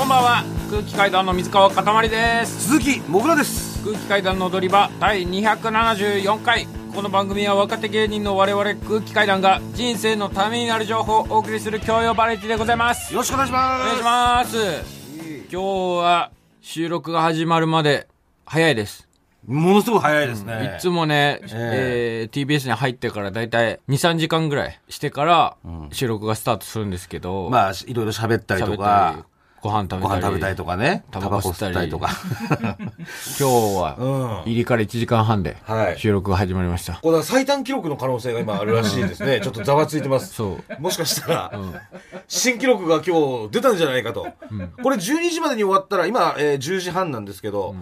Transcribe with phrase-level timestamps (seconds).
[0.00, 0.44] こんばんは。
[0.70, 2.68] 空気階段の水川かたまりです。
[2.68, 3.84] 鈴木もぐらです。
[3.84, 6.66] 空気階段の踊り場第274回。
[6.94, 13.12] この番組は若手芸人の我々空気階段が人生のためになる情報をお送りする教養バラエティでございます。
[13.12, 13.82] よろしくお願いします。
[13.82, 14.56] お願いします。
[15.52, 16.30] 今日は
[16.62, 18.08] 収録が始まるまで
[18.46, 19.06] 早いです。
[19.46, 25.56] ものすごい早いですね、いつもね、えー TBS に入ってからだいたい23時間ぐらいしてから
[25.92, 29.26] 収録がスタートするんですけど、まあいろいろ喋ったりとか
[29.62, 31.04] ご飯食べたりご飯食べたりとかね。
[31.10, 31.90] タバコ吸吸ったたり。
[31.90, 32.10] とか
[32.58, 32.74] 今
[33.38, 35.98] 日は入りから1時間半ではい。
[35.98, 39.40] 収録が始まりました、これは最短記録の可能性が今あるらしいですね。
[39.40, 40.34] ちょっとざわついてます。
[40.34, 40.82] そう。
[40.82, 41.52] もしかしたら、
[42.26, 44.26] 新記録が今日出たんじゃないかと、
[44.82, 47.74] これ12時までに終わったら今、えー10時半なんですけど、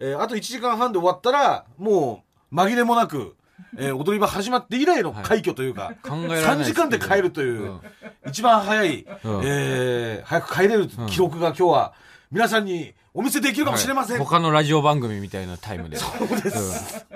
[0.00, 3.35] えーあと1時間半で終わったらもう紛れもなく、
[3.78, 6.88] えー踊り場始まって以来の快挙というか、考えられない3ですけど。
[6.88, 7.80] 時間で帰るという、うん。
[8.28, 9.04] 一番早い、ん。
[9.44, 11.92] えー早く帰れる記録が今日は
[12.30, 15.96] 皆さんにお見せできるかもしれません、他のラジオ番組みたいなタイムで。
[15.96, 17.06] そうです、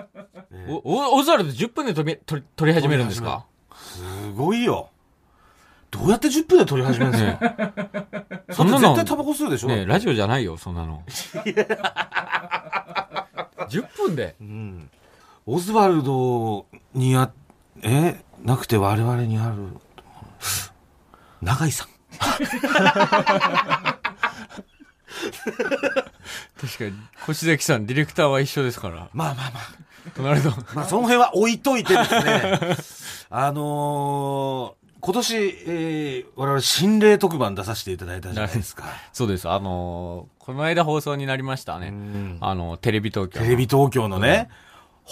[0.68, 2.18] おおオズワルド10分で撮り
[2.56, 3.44] 撮り始めるんですか？
[3.82, 4.02] す。
[4.34, 4.88] ごいよ。
[5.90, 7.64] どうやって10分で撮り始めるんですか、
[8.54, 11.02] そんなの絶対タバコ吸うでしょ、ねえラジオじゃないよそんなの。
[13.68, 14.36] 10分で
[15.52, 17.32] オズワルドにあ、
[17.82, 19.56] えなくて我々にある、
[21.42, 21.88] 永井さん。
[26.60, 26.92] 確かに
[27.28, 29.08] 越崎さんディレクターは一緒ですから。
[29.12, 29.62] まあまあまあ。
[30.14, 30.52] 隣の。
[30.72, 32.76] まあその辺は置いといてですね。
[33.30, 38.84] あのー今年、えー、我々心霊特番出させていただいたじゃないですか。
[39.12, 39.48] そうです。
[39.48, 41.90] あのーこの間放送になりましたね。
[41.90, 42.38] ん。
[42.40, 43.44] あのテレビ東京の。
[43.46, 44.48] テレビ東京のね、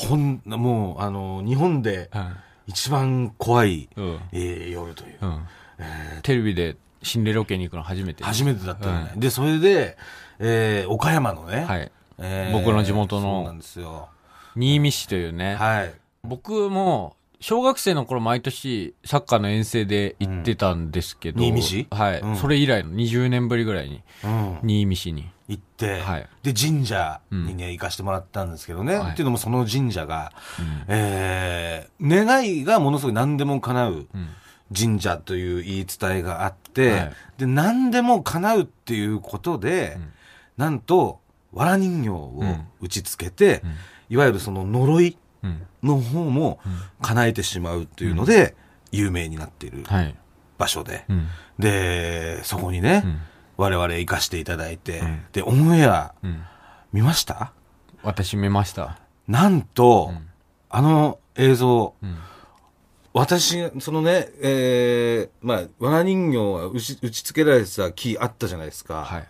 [0.07, 2.37] ほん、もう、あのー日本でうん
[2.69, 4.21] 一番怖い、うん。
[4.33, 5.17] えー夜という。
[5.23, 5.41] うん。
[6.23, 8.23] テレビで心霊ロケに行くの初めて。
[8.25, 9.13] 初めてだったよね。
[9.17, 9.97] で、それで、
[10.39, 11.91] えー、岡山のね、はい。
[12.19, 14.09] えー僕の地元のそうなんですよ。
[14.55, 15.95] 新見市というね、はい。
[16.23, 21.87] 僕も小学生の頃毎年サッカーの遠征で行ってたんですけど、うん新見市？
[21.91, 22.37] はい、うん。
[22.37, 24.03] それ以来の20年ぶりぐらいに。
[24.25, 24.59] うん。
[24.63, 26.29] 新見市に行って、はい。
[26.43, 28.97] で、神社にね、行かしてもらったんですけどね。
[28.97, 29.13] はい。
[29.13, 30.33] っていうのもその神社が、
[30.89, 34.07] えー、願いがものすごい何でも叶う
[34.77, 37.13] 神社という言い伝えがあって、はい。
[37.39, 40.13] で、何でも叶うっていうことで、ん。
[40.59, 41.21] なんと、
[41.55, 42.69] 藁人形をん。
[42.83, 43.63] 打ち付けて、
[44.11, 45.63] いわゆるその呪いうん。
[45.83, 46.59] の方も
[47.01, 48.55] 叶えてしまうというので、
[48.93, 50.15] 有名になっているはい、
[50.59, 51.29] 場所で、うん。
[51.59, 53.21] で、そこにね、ん
[53.59, 55.27] 我々行かしていただいて、ん。
[55.33, 56.43] で、オンエアうん、
[56.93, 57.53] 見ました？
[58.03, 60.29] 私見ました、なんと、ん。
[60.71, 62.17] あの映像、うん。
[63.13, 69.05] 私、そのね、えー、まあ、藁人形は打ち打ち付けられてた木あったじゃないですか。
[69.05, 69.29] はい。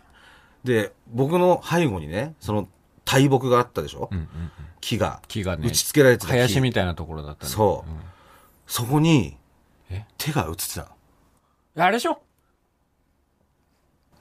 [0.62, 2.68] で、僕の背後にね、その
[3.06, 4.28] 大木があったでしょ、うんうんうん、
[4.80, 5.22] 木が。
[5.26, 6.32] 木がね打ち付けられてた木。
[6.32, 7.90] 林みたいなところだったんでそう。
[8.66, 9.38] そこに
[9.88, 10.88] え、手が映ってた
[11.82, 12.20] あれでしょ？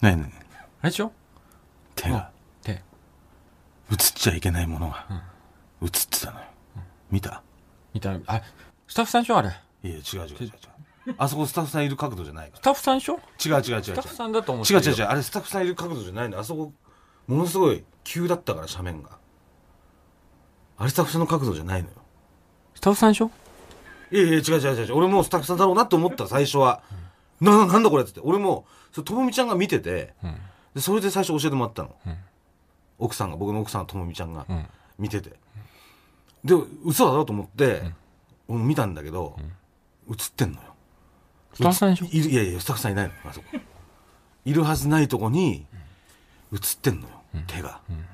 [0.02, 1.12] ねえねえねえあれでしょ？
[1.96, 2.30] 手が。
[2.64, 5.08] 手映っちゃいけないものが、
[5.82, 6.46] 映ってたのよ。
[7.10, 7.42] 見た？
[7.94, 8.42] みたあ
[8.88, 9.38] スタッフさんでしょ？
[9.38, 9.50] あれ
[9.84, 11.16] いや、違う違う違う違う。
[11.18, 13.16] あそこスタッフさんいる角度じゃないかスタッフさんでしょ？
[13.16, 13.58] ら。
[13.58, 15.04] 違う違う違う違うスタッフさんだと思って違う違う違う。
[15.06, 16.38] あれスタッフさんいる角度じゃないの。
[16.40, 16.74] あそこ、
[17.28, 19.18] ものすごい急だったから、斜面が。
[20.78, 21.96] あれスタッフさんの角度じゃないのよ。
[22.76, 23.32] スタッフさんでしょ？
[24.12, 24.96] いやいや、違う違う違う違う。
[24.96, 26.84] 俺もスタッフさんだろうなと思った、最初は。
[27.40, 28.20] な、なんだこれって。
[28.22, 30.36] 俺も、それともみちゃんが見てて、ん
[30.74, 31.96] で、それで最初教えてもらったの。
[32.98, 35.32] 奥さんが、僕の奥さんともみちゃんがん見てて。
[36.44, 37.84] で、嘘だろうと思って、
[38.48, 39.38] 俺も見たんだけど、
[40.10, 40.76] 映ってんのよ。
[41.54, 42.06] スタッフさんでしょ？
[42.06, 43.48] いるいやいや、スタッフさんいないのよ、あそこ。
[44.46, 45.66] いるはずないとこに、
[46.54, 47.14] 映ってんのよ、
[47.48, 48.06] 手が、うん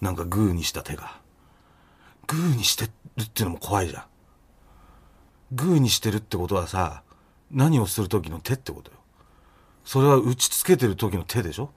[0.00, 1.18] なんかグーにした手が。
[2.26, 2.84] グーにして
[3.16, 4.04] るっていうのも怖いじゃん。
[5.52, 7.03] グーにしてるってことはさ、
[7.54, 8.98] 何をする時の手ってことよ。
[9.84, 11.70] それは打ちつけてる時の手でしょ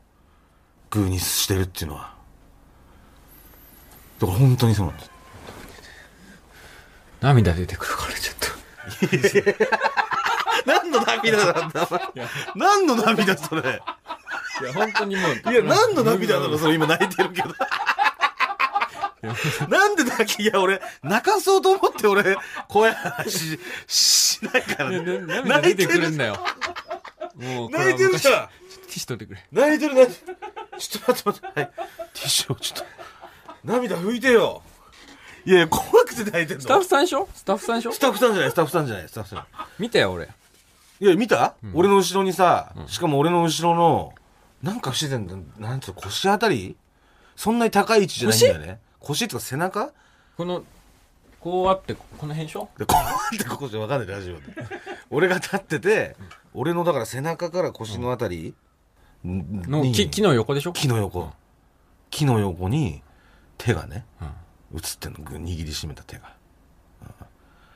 [0.90, 2.14] グーにしてるっていうのは。
[4.20, 5.12] だから本当にそうなんです。
[7.22, 8.48] 涙出てくるからちょっと
[10.66, 11.90] 何の涙なんだ、
[12.56, 13.62] 何の涙それ。
[14.62, 17.54] いや本当にもういや、何の涙なのそれ今泣いてるけど。
[19.68, 22.38] なんで泣き、いや、俺、泣かそうと思って俺、
[22.68, 25.20] 怖い話しないからね。
[25.20, 26.38] な涙出てくるんだよ
[27.36, 30.38] もうこれは泣いてるじゃん昔ちょっとティッシュ取ってくれ泣いてる泣いてる。
[30.80, 31.60] ちょっと待って待って。
[31.60, 31.72] はい。
[32.14, 32.86] ティッシュをちょっと。
[33.64, 34.62] 涙拭いてよ。
[35.46, 36.62] いやいや、怖くて泣いてんの。
[36.62, 37.28] スタッフさんでしょ？
[37.34, 37.92] スタッフさんでしょ？
[37.92, 39.46] スタッフさんじゃない、スタッフさんじゃない、スタッフさん。
[39.80, 40.30] 見たよ俺
[41.00, 44.14] いや、見た、俺の後ろにさ、しかも俺の後ろの、
[44.64, 46.76] なんか不自然だなんつうの腰あたり？
[47.36, 49.92] そんなに高い位置じゃないんだよね腰っていうか背中？
[50.36, 50.64] この
[51.40, 52.70] こうあってこの辺でしょ？
[52.78, 54.42] でこうやってここじゃ分かんないラジオで。
[55.10, 56.16] 俺が立ってて
[56.54, 58.54] 俺のだから背中から腰のあたり
[59.24, 60.74] にの木木の横でしょ？
[60.74, 61.32] 木の横。
[62.10, 63.02] 木の横に
[63.58, 64.06] 手がね
[64.74, 65.20] 映ってんの。
[65.20, 66.34] ぐ握りしめた手が。
[67.02, 67.08] うん。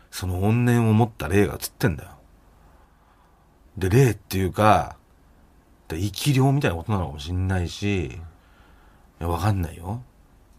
[0.09, 2.09] その怨念を持った霊が映ってんだよ。
[3.77, 4.97] で霊っていうか
[5.87, 8.19] で生き量みたいなことなのかもしんないしい
[9.19, 10.01] やわかんないよ。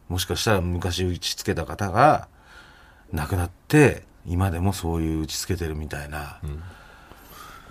[0.09, 2.29] もしかしたら昔打ちつけた方が
[3.13, 6.41] 亡くなって今でもそういう打ちつけてるみたいな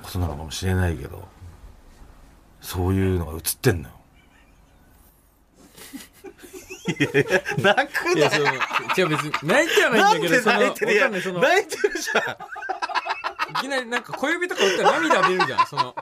[0.04, 1.28] ことなのかもしれないけど
[2.62, 3.96] そういうのが映ってんのよ。
[6.88, 11.12] いやいや泣くないやその違う別に泣いてはないなんだけど泣いてるやん。
[11.12, 11.32] 泣いて
[11.88, 12.38] るじゃん。
[13.52, 15.96] いきなりなんか小指とか打ったら涙出るじゃんその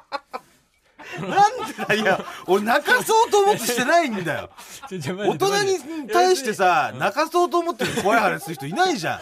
[1.20, 4.50] なんでだいや俺泣かそうと思ってしてないんだよ。
[4.90, 9.20] 大人に対してさ泣かそうと思って怖い話する人いないじゃん。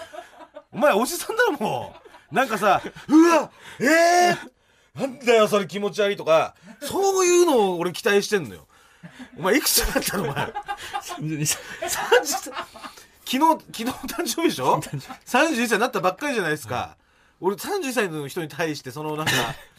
[0.73, 1.95] お前おじさんだろも
[2.31, 2.35] う。
[2.35, 6.55] なんかさうわええー、なんだよそれ気持ち悪いとか。
[6.81, 8.67] そういうのを俺期待してんのよ。
[9.37, 10.53] お前いくつになったのお前。
[11.19, 11.57] 30歳
[12.27, 12.51] 昨
[13.25, 14.79] 日昨日誕生日でしょ？
[15.25, 16.95] 31歳になったばっかりじゃないですか、
[17.41, 19.31] 俺31歳の人に対してそのなんか「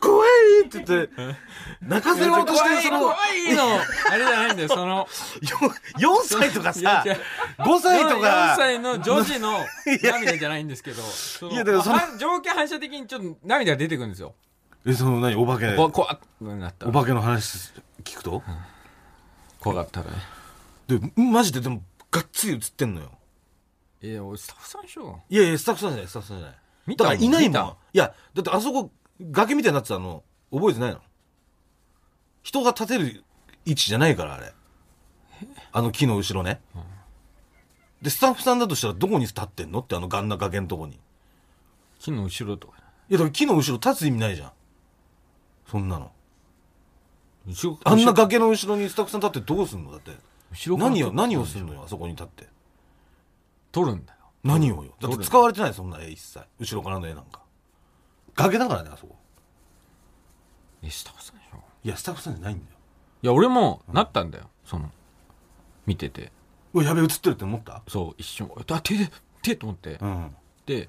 [0.00, 0.24] 怖
[0.64, 1.10] い!」って言って
[1.80, 3.80] 泣かせようとしてるその怖いの。
[4.10, 5.06] あれじゃないんだよその。
[5.98, 7.16] 4歳とかさいやいや
[7.58, 9.64] 5歳と4か歳の女児の
[10.02, 11.02] 涙じゃないんですけど
[11.50, 14.34] いやだからそのは条件反射的にちょっと涙が出てくるんですよ。
[14.86, 15.74] えその何お化け。
[15.76, 16.86] こ怖っなった。
[16.86, 17.70] お化けの話
[18.02, 18.42] 聞くと、
[19.60, 20.16] 怖かったらね。
[20.86, 23.10] でマジででもがっつり映ってんのよ。
[24.02, 25.20] いや俺スタッフさんでしょ。
[25.30, 26.56] いやいやスタッフさんじゃないスタッフさんじゃない。
[26.86, 27.76] 見ただからいないもん。
[27.94, 28.90] いやだってあそこ
[29.20, 30.22] 崖みたいになってたの
[30.52, 31.00] 覚えてないの？
[32.42, 33.24] 人が立てる
[33.64, 34.52] 位置じゃないからあれ。
[35.72, 36.60] あの木の後ろね、
[38.00, 39.80] でスタッフさんだとしたらどこに立ってんの？
[39.80, 40.98] ってあのガンナ崖のとこに。
[41.98, 42.74] 木の後ろとか。
[43.08, 44.52] いやだから木の後ろ立つ意味ないじゃん。
[45.70, 46.10] そんなの。
[47.84, 49.90] あんな崖の後ろにスタッフさん立ってどうすんの？
[49.90, 50.12] だって。
[50.76, 51.82] 何を何をするのよ？
[51.84, 52.46] あそこに立って。
[53.72, 54.18] 撮るんだよ。
[54.44, 54.94] 何をよ？
[55.00, 56.40] だって使われてないそんな絵一切。
[56.60, 57.42] 後ろからの絵なんか
[58.34, 59.16] 崖だからねあそこ。
[60.82, 61.58] えスタッフさんでしょ？
[61.84, 62.78] いやスタッフさんじゃないんだよ。
[63.22, 64.90] いや俺もなったんだよその
[65.86, 66.32] 見てて。
[66.72, 67.82] うわやべえ映ってるって思った？
[67.88, 68.50] そう一瞬。
[68.56, 69.10] あ手で
[69.42, 69.98] 手と思って。
[70.00, 70.34] うん。
[70.66, 70.88] で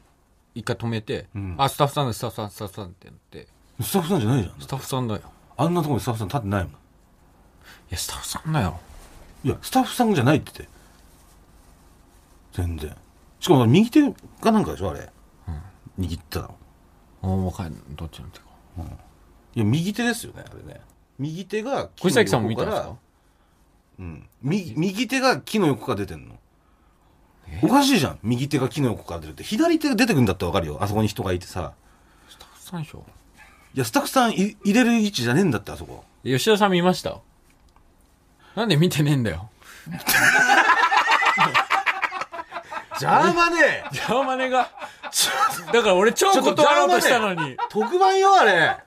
[0.54, 1.56] 一回止めて、うん。
[1.58, 3.08] あスタッフさんだスタッフさんスタッフさんって。
[3.10, 3.48] なって
[3.82, 4.60] スタッフさんじゃないじゃん。
[4.60, 5.20] スタッフさんだよ。
[5.20, 5.24] い
[5.58, 6.74] あんなところにスタッフさん立ってないもん。
[7.90, 8.80] やスタッフさんだよ。
[9.44, 10.76] いやスタッフさんじゃないって言って。
[12.54, 12.96] 全然。
[13.40, 14.02] しかも右手
[14.42, 15.10] がなんかでしょあれ、
[16.00, 16.56] 握ってたの
[17.26, 17.82] あ分かんない。
[17.90, 18.46] どっちの手か。
[19.56, 20.82] いや右手ですよねあれね。
[21.18, 23.00] 右手が小崎さんも見たんです木の横か？
[24.00, 24.30] うん。
[24.44, 26.36] 右右手が木の横から出てんの。
[27.64, 28.20] おかしいじゃん。
[28.24, 29.44] 右手が木の横から出るって。
[29.44, 30.78] 左手が出てくるんだったらわかるよ。
[30.82, 31.74] あそこに人がいてさ。
[32.30, 33.06] スタッフさんでしょ？
[33.74, 36.04] いやスタッフさんい入れる位置じゃねえんだってあそこ。
[36.24, 37.20] 吉田さん見ました？
[38.56, 39.50] なんで見てねえんだよ
[43.00, 44.70] ジャーマネジャーマネが。
[45.72, 48.52] だから俺超断ろうとしたのに特番よあれ。
[48.54, 48.84] だ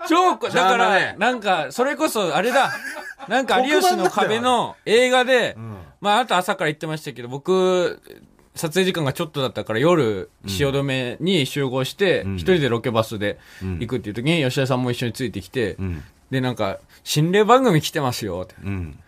[0.48, 2.72] からなんかそれこそあれだ。
[3.28, 5.76] なんか有吉の壁の映画で、ん。
[6.00, 8.00] まああと朝から言ってましたけど僕
[8.54, 12.36] 撮影時間がちょっとだったから夜汐留に集合してん。
[12.36, 16.04] 一人でロケバスで行くっていう時に吉田さんも一緒についてきて、うん。
[16.30, 18.54] でなんか心霊番組来てますよって。
[18.62, 18.98] うん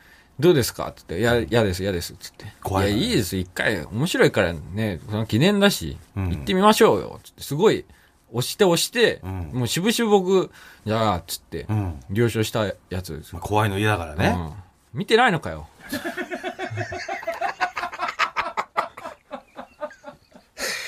[0.40, 0.88] どうですか？
[0.88, 2.46] って言って、いや、嫌です、嫌です、つって。
[2.62, 6.30] 怖いや、いいです、一回、面白いからね、その記念だし、うん。
[6.30, 7.84] 行ってみましょうよ、つって、すごい、
[8.32, 9.50] 押して押して、うん。
[9.52, 10.50] もうしぶしぶ僕、
[10.86, 12.00] じゃあ、つって、うん。
[12.10, 14.98] 了承したやつですまあ怖いの嫌だからね、うん。
[14.98, 15.68] 見てないのかよ。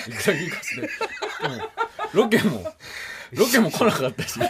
[0.07, 0.81] 行くだけ行かせて。
[0.83, 0.89] でも
[2.13, 2.65] ロケも、
[3.33, 4.41] ロケも来なかったし。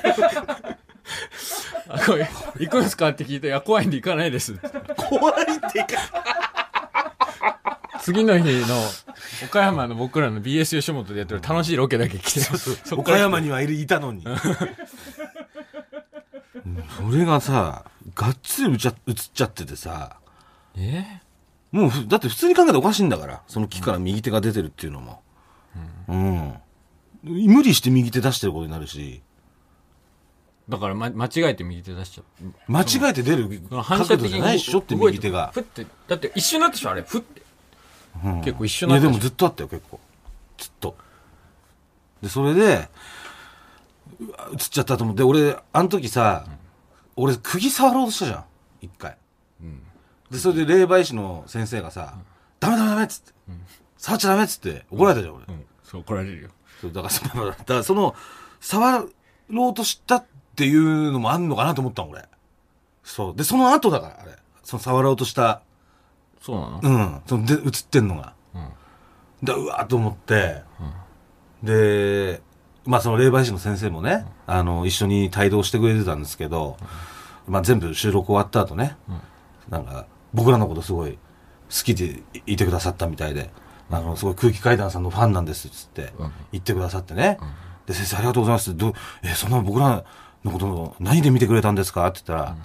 [1.89, 2.29] あこれ
[2.59, 4.55] 行くんすかって聞いて、いや、怖いんで行かないです。
[4.97, 5.87] 怖いってか。
[8.01, 8.77] 次の日の
[9.45, 14.25] 岡山の僕らの BS 吉本でやってる楽しいロケだけ来てそっ岡山にはいるいたのに。
[14.25, 14.37] うん
[16.97, 20.17] それがさがっつり映っちゃ映っちゃっててさ。
[20.77, 21.05] え？
[21.71, 23.43] もうふだって普通に考えたらおかしいんだから。
[23.47, 25.23] その木から右手が出てるっていうのも。
[26.09, 26.55] うん、
[27.23, 29.23] 無理して右手出してることになるし
[30.69, 32.53] だから、ま、間違えて右手出しちゃう。
[32.69, 34.79] 間違えて出る反射じゃないっしょ？
[34.79, 35.51] って右手が。
[35.53, 36.91] ふってだって一瞬なったでしょ？
[36.91, 37.43] あれふって。
[38.25, 38.41] うん。
[38.43, 40.01] 結構一緒いやでなんだもずっとあったよ結構。
[40.59, 40.97] ずっと。
[42.23, 42.89] でそれで
[44.21, 46.47] 映っちゃったと思って俺あの時さ、
[47.17, 48.45] 俺釘触ろうとしたじゃん。
[48.83, 49.17] 一回。
[49.61, 49.83] うん。
[50.31, 52.15] で、それで霊媒師の先生がさ、
[52.61, 53.33] ダメダメダメっつって、
[53.99, 55.45] 触っちゃダメっつって怒られたじゃん、俺。
[55.49, 55.65] うん。
[55.83, 56.51] そう怒られるよ。
[56.81, 58.15] そうだからその、だからその、
[58.61, 59.07] 触
[59.51, 62.25] ろうとしたっていうのもあんのかなと思ったの、俺。
[63.03, 63.37] そう。
[63.37, 64.33] で、その後だから、あれ。
[64.63, 65.63] その触ろうとした、
[66.41, 66.81] そうなの？
[66.83, 68.35] うん、そので、映ってんのが。
[68.55, 68.69] うん
[69.43, 70.63] で、うわーと思って、
[71.65, 72.41] で、
[72.85, 76.77] まあその霊媒師の先生もね、あの、一緒に帯同してくれてたんですけど、
[77.49, 78.97] まあ全部収録終わった後ね、
[79.69, 81.19] なんか、僕らのことすごい好
[81.85, 83.51] きでいてくださったみたいで、
[83.91, 87.39] あの、すごい空気階段さんのファンなんですっつってうん言ってくださってね、
[87.87, 88.77] で、先生ありがとうございます。
[88.77, 88.93] どう
[89.25, 90.05] え、そんな僕ら
[90.45, 92.07] のこと何で見てくれたんですか？
[92.09, 92.57] って言ったら、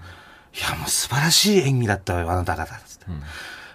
[0.53, 2.73] いや、もう素晴らしい演技だったよ、あなた方。
[2.85, 3.05] つって。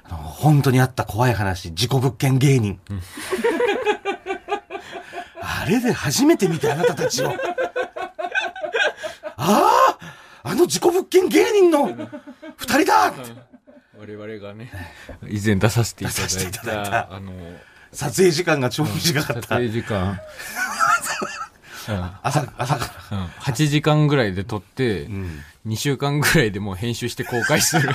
[0.05, 2.81] あの本当にあった怖い話、事故物件芸人。
[5.41, 7.31] あれで初めて見てあなたたちを。
[9.37, 9.99] ああ
[10.45, 11.87] あの事故物件芸人の
[12.57, 13.13] 二人だ
[13.99, 14.71] 我々がね
[15.29, 17.33] 以前出させていただいいただいたたあの
[17.93, 19.49] 撮影時間が超短か撮った。
[19.57, 20.21] 影時間
[22.23, 25.07] 朝、朝かうんうん8時間ぐらいで撮ってら。
[25.07, 25.41] うん。
[25.67, 27.89] 2週間ぐらいでもう編集して公開する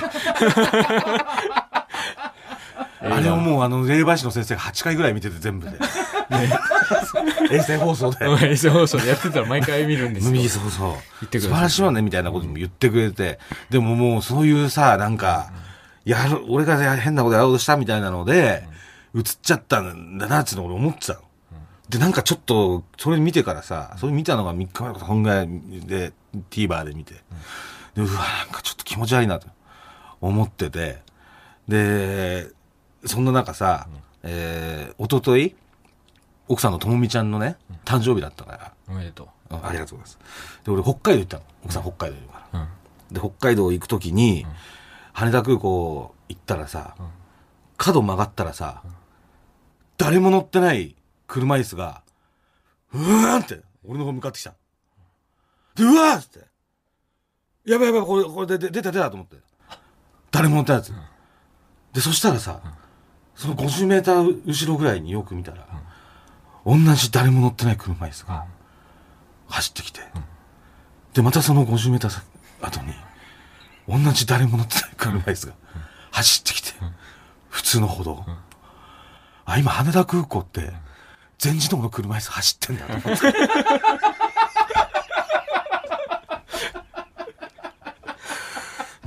[3.00, 5.78] あれをもうあの、霊媒師の先生が8回ぐらい見てて全部で。
[7.50, 8.26] 衛星放送で。
[8.26, 10.88] うん衛星放送でやってたら毎回見るんですよ海そうそ
[11.22, 11.24] う。
[11.24, 13.38] ってください素晴らしいわね、みたいなことも言ってくれて。
[13.70, 15.50] でももうそういうさ、なんか、
[16.04, 18.66] やる、俺がや変なことやろうとしたみたいなので、
[19.14, 21.20] 映っちゃったんだなっていうのを俺思ってたの。
[21.88, 25.48] で、なんかちょっと、それ見てからさ、それ見たのが3日前とか、そんぐらい
[25.86, 26.12] で、
[26.50, 27.14] TVer で見て。
[27.94, 29.48] で、うわ、なんかちょっと気持ち悪いなと
[30.20, 30.98] 思ってて。
[31.66, 32.48] で、
[33.04, 33.88] そんな中さ、
[34.22, 35.54] えー、一昨日
[36.48, 40.18] 奥さんのともみちゃんのね、誕生日だったから、おめでとあありがとうございます。
[40.64, 41.42] で、俺北海道行ったの。
[41.64, 42.60] 奥さん北海道いるから。
[42.60, 42.68] ううん
[43.12, 44.46] で、北海道行くときに、
[45.12, 46.94] 羽田空港行ったらさ、
[47.76, 48.82] 角曲がったらさ、
[49.96, 50.94] 誰も乗ってない
[51.28, 52.02] 車椅子が、
[52.92, 54.54] うーんって、俺の方向かってきた。
[55.76, 56.40] で、うわーって。
[57.70, 59.36] やばいやばい、これ、これで、で出た出たと思って。
[60.30, 60.92] 誰も乗ってないやつ。
[61.92, 62.60] で、そしたらさ、
[63.36, 65.68] その50メーター後ろぐらいによく見たら、
[66.66, 68.46] 同じ誰も乗ってない車椅子が
[69.48, 70.00] 走ってきて、
[71.12, 72.22] で、またその50メーター
[72.62, 72.94] 後に、
[73.86, 75.52] 同じ誰も乗ってない車椅子が
[76.10, 76.72] 走ってきて、
[77.48, 78.24] 普通の歩道。
[79.44, 80.72] あ、今羽田空港って、
[81.38, 83.26] 全自動の車椅子走ってんだと思って。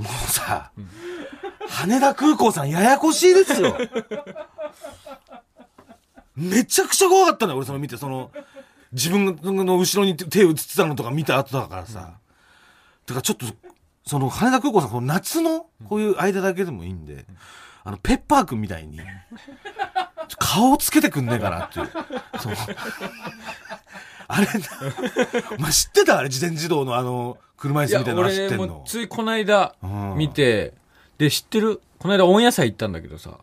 [0.02, 0.72] もうさ、
[1.68, 3.76] 羽田空港さんややこしいですよ。
[6.34, 8.30] めちゃくちゃ怖かったんだよ、俺その見て、その、
[8.92, 12.18] 自分の後ろに手映ってたのとか見た後だからさ。
[13.06, 13.46] だからちょっと、
[14.06, 17.26] その羽田空港さん、この夏のこういう間だけでもいいんで、
[17.84, 19.00] あの、ペッパーくんみたいに、
[20.38, 21.90] 顔つけてくんねえかなっていう。
[22.40, 22.56] その
[24.28, 24.52] あれな、
[25.58, 28.66] お前知ってたあれ自転自動のあの、車椅子みたいなの走っ俺てんの。
[28.66, 30.14] もついこの間うん。
[30.16, 30.74] 見て
[31.18, 31.80] で知ってる？
[31.98, 33.38] この間温野菜行ったんだけどさ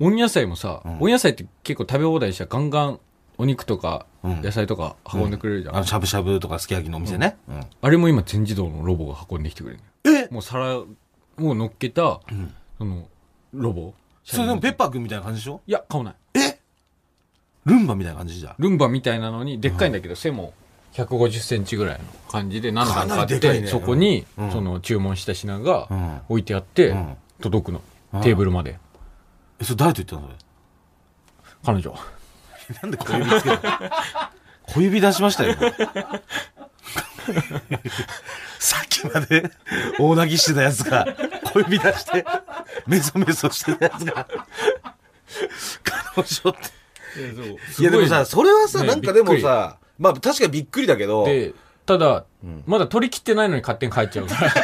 [0.00, 0.98] 温野菜もさん。
[1.00, 3.00] 温野菜って結構食べ放題したらガンガン
[3.36, 4.42] お肉とかうん。
[4.42, 5.76] 野菜とか運んでくれるじゃん。
[5.76, 7.36] あの、しゃぶしゃぶとかすき焼きのお店ね。
[7.48, 7.60] うん。
[7.82, 10.32] あれも今全自動のロボが運んできてくれるえ？
[10.32, 10.76] もう皿
[11.36, 12.20] もう乗っけたん。
[12.78, 13.08] その
[13.52, 13.94] ロボ
[14.36, 15.60] それでもペッパーくんみたいな感じでしょ？
[15.66, 16.14] いや買わない。
[16.34, 16.58] え？
[17.64, 18.54] ルンバみたいな感じじゃん。
[18.58, 20.52] ルンバみたいなのにでっかいんだけど背も
[20.94, 23.68] 150センチぐらいの感じで何段かあかなってりでかいね。
[23.68, 24.52] そこにうん。
[24.52, 26.20] その注文した品がうん。
[26.28, 27.16] 置いてあってうん。
[27.40, 27.80] 届くの。
[28.14, 28.20] うん。
[28.22, 28.78] テーブルまで。
[29.60, 30.34] え、それ誰と言ったのそれ？
[31.64, 31.94] 彼女。
[32.82, 33.92] なんで小指つけた？
[34.68, 35.56] 小指出しましたよ。
[38.58, 39.50] さっきまで
[39.98, 41.06] 大泣きしてたやつが
[41.52, 42.24] 小指出して
[42.88, 44.26] メソメソしてたやつが
[45.84, 47.82] 彼女って。
[47.82, 51.52] いやでもさ、それはさ、ねなんかでもさ、まあ確かにびっくりだけど、で、
[51.86, 52.24] ただ、
[52.66, 54.52] まだ取り切ってないのに勝手に帰っちゃうから。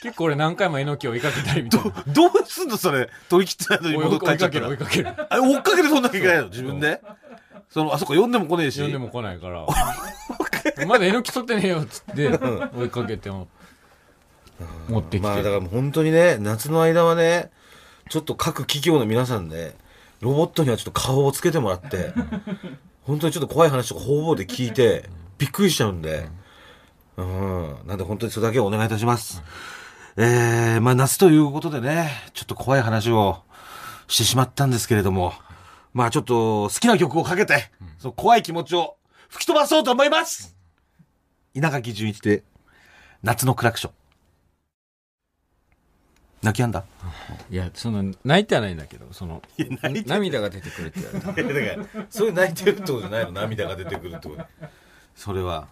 [0.00, 1.90] 結構俺何回もえのきを追いかけたりみたいな。
[2.06, 3.10] どうすんのそれ？
[3.28, 5.08] 取り切ってないのに追い戻って帰追いかける追いかける。
[5.28, 6.44] あれ追っかけてそんなきゃいけないの？
[6.48, 7.00] 自分で？
[7.70, 8.80] その、あそこ呼んでも来ねえし。
[8.80, 9.66] 呼んでも来ないから。
[10.86, 12.28] まだえのき取ってねえよっつって、
[12.76, 13.48] 追いかけても、
[14.88, 15.64] 持ってきまあだかて。
[15.64, 17.50] ら本当にね、夏の間はね、
[18.08, 19.74] ちょっと各企業の皆さんね、
[20.20, 22.12] ロボットにはちょっと顔をつけてもらって、
[23.02, 26.28] 本当にちょっと怖い話とか方々で聞いて、びっくりしちゃうんで、
[27.16, 27.76] うん。
[27.86, 29.42] なんで本当にそれだけお願いいたします。
[30.16, 33.42] えー、まあ夏ということでね、ちょっと怖い話を
[34.08, 35.32] してしまったんですけれども、
[35.92, 38.96] まあちょっと好きな曲をかけて、その怖い気持ちを
[39.28, 40.56] 吹き飛ばそうと思います
[41.54, 42.44] 稲垣純一で、
[43.22, 43.97] 夏のクラクション。
[46.42, 46.84] 泣きやんだ？
[47.50, 49.42] いやその泣いてはないんだけどその
[50.06, 53.32] 涙が出てくるって言われたいやだからそういう泣いてるってことじゃないの？
[53.32, 54.44] 涙が出てくるってこと。
[55.16, 55.66] それは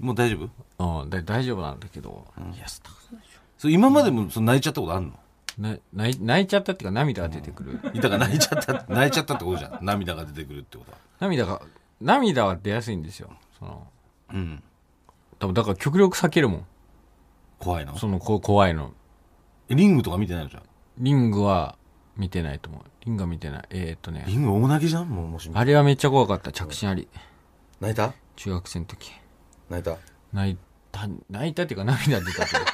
[0.00, 0.36] もう大丈
[0.78, 1.02] 夫？
[1.02, 2.26] うんだ大丈夫なんだけど、
[2.56, 3.26] いやスタッフでし
[3.58, 5.12] それ今までもその泣いちゃったことあんの？
[5.12, 5.16] ょ
[5.58, 8.84] な泣い泣いちゃったっていうか涙が出てくる、 だから泣いちゃった？
[8.88, 9.78] 泣いちゃったってことじゃん。
[9.82, 10.98] 涙が出てくるってことは。
[11.20, 11.62] 涙が
[12.00, 13.30] 涙は出やすいんですよ。
[13.58, 13.86] その
[14.32, 14.62] うん。
[15.38, 16.66] 多分だから極力避けるもん。
[17.60, 17.96] 怖いの？
[17.96, 18.92] そのこ怖いの
[19.74, 20.62] リングとか見てないのじゃん。
[20.98, 21.76] リングは
[22.16, 22.82] 見てないと思う。
[23.04, 23.64] リングは見てない。
[23.70, 24.24] えー、っとね。
[24.26, 26.52] リング大泣きじゃんもうもしあれはめっちゃ怖かった。
[26.52, 27.08] 着信あり。
[27.80, 28.12] 泣いた？
[28.36, 29.12] 中学生の時。
[29.70, 29.96] 泣いた？
[30.32, 30.58] 泣い
[30.90, 32.60] た泣いたっていうか涙出たけど。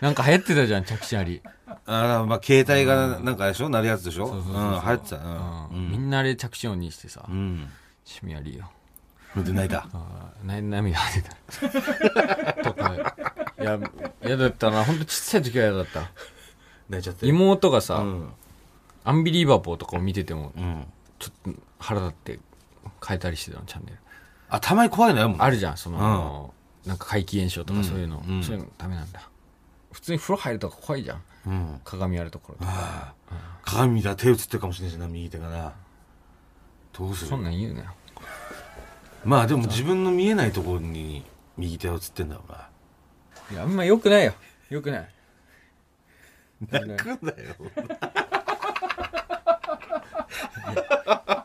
[0.00, 1.42] なんか流行ってたじゃん着信あり。
[1.86, 3.68] ああまあ携帯がなんかでしょ？
[3.68, 4.26] なるやつでしょ？
[4.26, 4.62] うんそうそうそう。
[4.62, 5.16] そう流行ってた。
[5.16, 5.20] う
[5.76, 5.90] ん。
[5.90, 7.24] みんなあれ着信音にしてさ。
[7.28, 7.34] うん。
[7.34, 7.68] うん
[8.04, 8.68] 趣味ありよ。
[9.32, 9.86] それで泣いた。
[9.92, 12.62] あーな涙出た。
[12.64, 13.11] とか
[13.62, 13.78] いや
[14.24, 14.84] 嫌だったな。
[14.84, 16.10] 本当ちっちゃい時は嫌だった。
[16.88, 18.28] 泣いちゃって妹がさ、うん。
[19.04, 20.86] アンビリーバボーとかを見ててもうん。
[21.18, 22.38] ちょっと腹立って
[23.06, 23.98] 変えたりしてたのチャンネル。
[24.50, 26.52] あたまに怖いのよもんあるじゃんその、
[26.84, 28.42] なんか怪奇現象とかそういうの、うん。
[28.42, 29.28] そういうのダメなんだ。
[29.92, 31.22] 普通に風呂入るとか怖いじゃん。
[31.46, 31.80] うん。
[31.84, 33.34] 鏡あるところとかああ。
[33.64, 35.72] 鏡見たら手映ってるかもしれないしな右手がな。
[36.92, 37.90] どうすそんるなん言うなよ。
[39.24, 41.24] まあでも自分の見えないところに
[41.56, 42.68] 右手は映ってんだろうな
[43.50, 44.34] いやあんま良くないよ。
[44.70, 45.08] 良くない。
[46.70, 47.54] 泣くんだよ。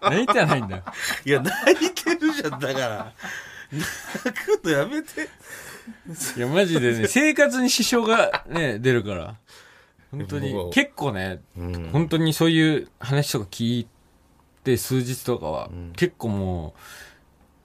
[0.09, 0.83] 泣いてはないんだよ。
[1.25, 3.13] いや泣いてるじゃんだから。
[3.71, 5.27] 泣くのやめて。
[6.37, 9.35] いやマジでね生活に支障がね出るから。
[10.11, 10.73] 本当に僕は。
[10.73, 11.89] 結構ねうん。
[11.91, 13.87] 本当にそういう話とか聞い
[14.63, 15.93] て数日とかは、ん。
[15.95, 16.81] 結構もう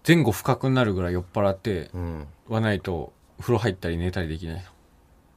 [0.07, 2.27] 前後不覚になるぐらい酔っ払ってうん。
[2.49, 3.13] はないと
[3.43, 4.57] 風呂入ったり寝たりできない。
[4.57, 4.63] の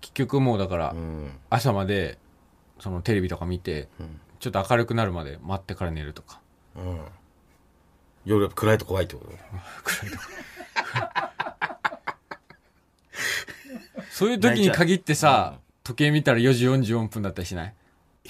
[0.02, 1.32] 結局もうだからうん。
[1.50, 2.18] 朝まで
[2.80, 4.20] そのテレビとか見てうん。
[4.40, 6.40] ちょっと明るくなるまで待ってから寝るとか。
[6.76, 7.02] うん。
[8.26, 9.32] 夜やっぱ暗いと怖いってこと？
[9.84, 10.24] 暗いとこ。
[14.12, 17.74] そういう時に限ってさ、時計見たら4時44分だったりしない？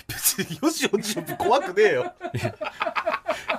[0.08, 2.14] 別に4時40分怖くねえよ。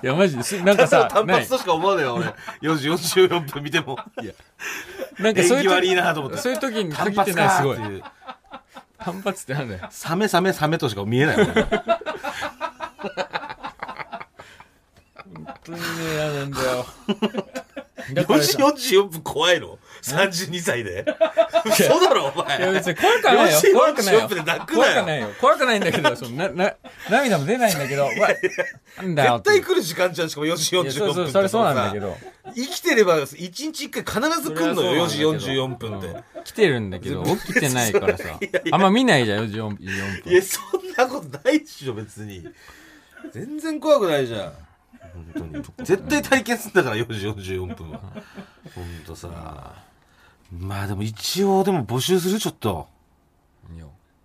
[0.03, 2.27] いやマジですなんかさ単発としか思わないよ俺。
[2.61, 3.97] 4時44分見ても
[5.19, 6.39] なんかそういう縁起悪い時なと思って。
[6.39, 7.77] そういう時に単限って発ないすごい。
[7.77, 8.03] かっていう。
[8.99, 9.89] 単発ってなんだよ。
[9.91, 11.65] サメサメサメとしか見えない俺本
[15.65, 16.87] 当にね嫌なんだよ。
[18.15, 21.05] だか4らさ時44分怖いの？32歳で？
[21.65, 22.59] 嘘だろお前。
[22.59, 23.59] いや別に怖くはないよ。
[23.59, 24.21] 4時怖くないよ。
[24.21, 24.93] 44分で泣くなよ。
[24.93, 25.29] 怖くないよ。
[25.41, 26.75] 怖くないんだけどそのなな
[27.11, 28.29] 涙も出ないんだけどうわ
[28.99, 32.17] なんだよ絶対来る時間じゃんしかも4時いや44分そうそうそれそうなんだけど
[32.55, 36.13] 生きてれば1日1回必ず来るのよ4時それはそう44なんだけど。
[36.13, 36.25] 分って。
[36.45, 38.39] 来てるんだけど起きてないからさ。
[38.73, 40.33] あんま見ないじゃん4時44分。
[40.33, 42.47] いやそんなことないっしょ別に。
[43.33, 44.53] 全然怖くないじゃん。
[45.35, 45.65] 本当に。
[45.85, 48.01] 絶対体験すんだから4時44分は。
[48.75, 49.75] 本当さ。
[50.53, 52.89] まあでも一応でも募集するちょっと。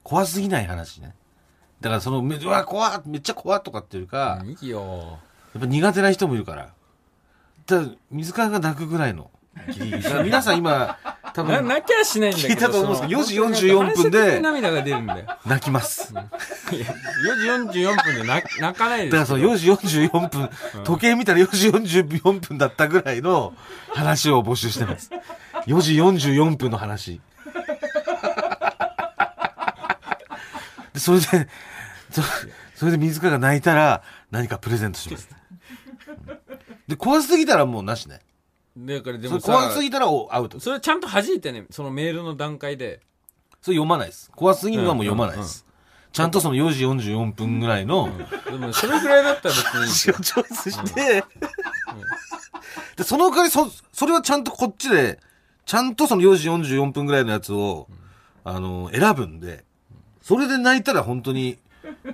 [0.04, 1.16] 怖すぎない話ね。
[1.80, 5.20] だからそのめうわ怖っめっちゃ怖っとかっていうか、いいよ。
[5.54, 6.74] やっぱ苦手な人もいるから
[7.72, 9.32] だから水川が泣くぐらいの。
[9.56, 10.98] だから皆さん今
[11.34, 13.50] 多分な泣きはしないんだけど聞いたと思うんですけどその。
[13.50, 15.26] 4時44分で涙が出るんだよ。
[15.46, 16.14] 泣きます。
[16.14, 16.24] いや
[17.52, 20.50] 4時44分で泣泣かないですだからその4時44分、
[20.84, 23.54] 時計見たら4時44分だったぐらいの
[23.94, 25.12] 話を募集してます。
[25.68, 27.22] 4時44分の話。
[30.94, 31.26] でそれで、
[32.10, 32.22] そ
[32.76, 35.41] それで水川が泣いたら何かプレゼントします。
[36.92, 38.20] で、怖すぎたらもうなしね。
[38.78, 40.60] だからでもさ怖すぎたらアウト。
[40.60, 43.02] そそれちゃんと弾いてねそのメールの段階で
[43.68, 44.30] れ読まないです。
[44.36, 45.66] 怖すぎるのはもう読まないです。
[46.12, 48.10] ちゃんとその4時44分ぐらいの、
[48.46, 51.24] でもそれぐらいだったら別にいいチョイスして、
[52.98, 55.20] で、その代わり、そ、それはちゃんとこっちで、
[55.66, 57.88] ちゃんとその4時44分ぐらいのやつを、
[58.44, 59.64] あの、選ぶんで、
[60.22, 61.58] それで泣いたら本当に、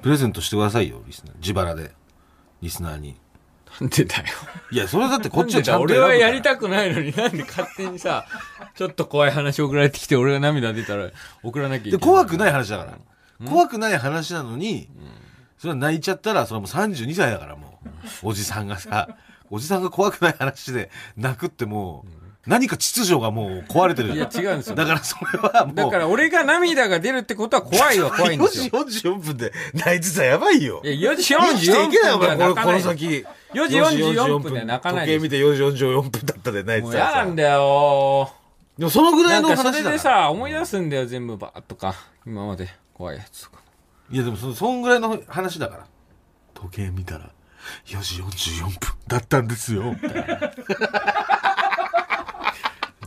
[0.04, 1.36] プレゼントしてくださいよ、リスナー。
[1.38, 1.92] 自腹で。
[2.62, 3.16] リスナーに。
[3.80, 4.24] なんでだよ
[4.72, 8.26] いや、それだってこっちはちゃんと俺はやりたくないのになんで勝手にさ
[8.76, 11.10] ちょっと怖い話送られてきて俺が涙出たら
[11.44, 12.98] 送らなきゃいけで、ない怖くない話だから。
[13.46, 14.90] 怖くない話なのに、
[15.58, 17.80] それは泣いちゃったら、それはもう32歳だからも
[18.24, 18.30] う。
[18.30, 19.10] おじさんがさ、
[19.50, 22.17] おじさんが怖くない話で泣くってもう、
[22.48, 24.18] 何か秩序がもう壊れてるい。
[24.18, 30.82] や違うんですよだからそれはもう、だから俺が涙が出るってことは怖いは怖いんですよ4時44分で泣いてたらやばいよ。
[30.84, 33.26] いや4時生きてい44けないよ、この先。
[33.54, 37.12] 4時44分で泣かない時計見て4時44分だったで泣いてもうたらさ。
[37.18, 38.32] 嫌なんだよ
[38.78, 41.96] でもそのぐらないんのかそれでさ、思い出すんだよ、全部バーッとか。
[42.26, 43.58] 今まで怖いやつとか。
[44.10, 45.86] いやでもそそんぐらいの話だから
[46.54, 47.30] 時計見たら
[47.86, 48.72] 4時44分
[49.08, 49.94] だったんですよ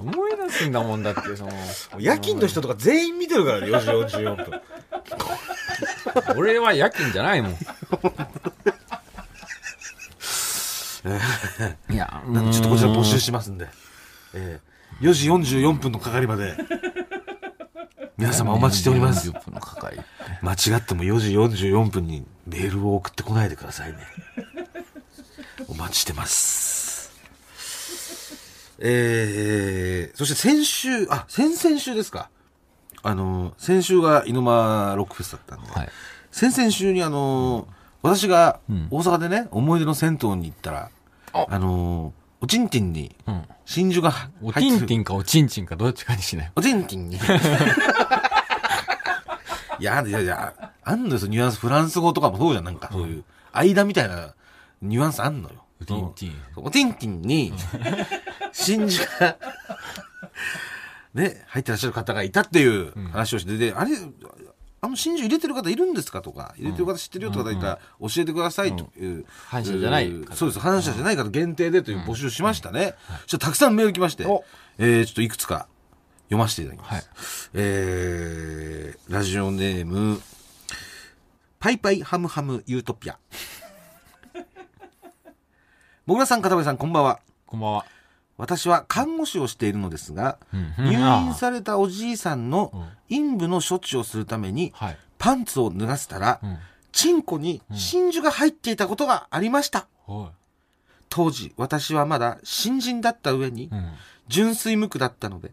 [0.00, 1.52] 思い出すんだもんだって、その。
[1.98, 4.60] 夜勤の人とか全員見てるからね4時44分。
[6.36, 7.52] 俺は夜勤じゃないもん。
[11.90, 13.68] いや、なんでちょっとこちら募集しますんで、
[14.34, 16.56] えー、4時44分の係まで。
[18.18, 19.30] 皆様お待ちしております。
[19.30, 19.96] 40分の係。
[19.96, 20.04] って。
[20.42, 21.30] 間違っても4時
[21.70, 23.98] 44分にメールを送ってこないでくださいね。
[25.68, 26.79] お待ちしてます
[28.80, 32.30] えー、そして先週あ先々週ですか
[33.02, 35.88] あの先週が猪間ロックフェスだったんで、はい。
[36.30, 37.68] 先々週にあの
[38.02, 40.90] 私がん大阪でね、思い出の銭湯に行ったら、
[41.32, 43.42] ああのおちんてんにうん。
[43.66, 44.12] 真珠が
[44.42, 46.52] お入ってるティンティンかおちんちんかどっちかにしない。
[46.56, 47.16] おちんてんに。
[49.78, 51.60] いや、いやいや、あんのよ、ニュアンス。
[51.60, 54.34] フランス語とかもそうじゃん、なんか、そういう、間みたいな
[54.82, 55.64] ニュアンスあんのよ。
[55.80, 56.34] おティンティン。
[56.54, 57.22] そうおてんてん。
[57.22, 57.52] に、
[58.52, 59.36] 真珠が、
[61.14, 63.92] ね、入ってらっしゃる方がいたっていう話をして、で、あれ、
[64.82, 69.26] あの真珠入れてる方いるんですかとか、入れてる方知ってるよとかいたら教えてくださいという。
[69.46, 72.94] 反射じゃないそうです、反射じゃない方限定でという募集しましたね。
[73.22, 74.44] そしたらたくさんメール来ましてお、
[74.78, 75.66] えー、ちょっといくつか
[76.24, 76.94] 読ませていただきます。
[76.94, 77.04] はい。
[77.54, 80.20] えー、ラジオネーム、
[81.58, 83.18] パイパイハムハムユートピア。
[86.10, 87.20] もぐらさん、片林さん、こんばんは。
[87.46, 87.84] こんばんは。
[88.36, 94.98] 私は看護師をしているのですが、うん入院されたおじいさんのうん陰部の処置をするために、はい。
[95.18, 96.58] パンツを脱がせたら、うん。
[96.90, 99.86] チンコに真珠が入っていたことがありました。
[101.10, 103.92] 当時、私はまだ新人だった上にう、ん。
[104.26, 105.52] 純粋無垢だったので、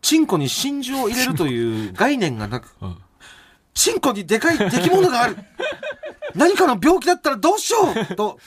[0.00, 2.96] チンコに真珠を入れるという概念がなく、うん。
[3.74, 5.36] チンコにでかい出来物がある
[6.34, 8.38] 何かの病気だったらどうしようと、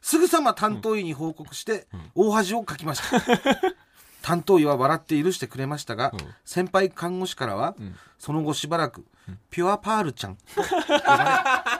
[0.00, 3.20] すぐさま担当医に報告して、大恥をかきました。
[4.22, 9.04] 担当医は笑って許してくれましたが、うん先輩看護師からは、んその後しばらく、
[9.50, 11.74] ピュアパールちゃんと呼ばれ、か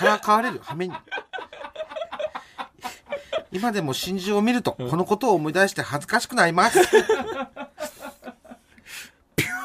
[0.00, 0.94] らかわれる羽目に。
[3.52, 6.80] 今でも真珠を見ると、このことを思い出して恥ずかしくなります。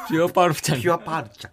[0.08, 0.80] ピュアパルちゃん。
[0.80, 1.52] ピュアパールちゃん。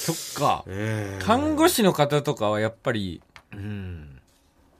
[0.00, 0.64] そっか。
[0.66, 4.20] え看護師の方とかはやっぱり、うん。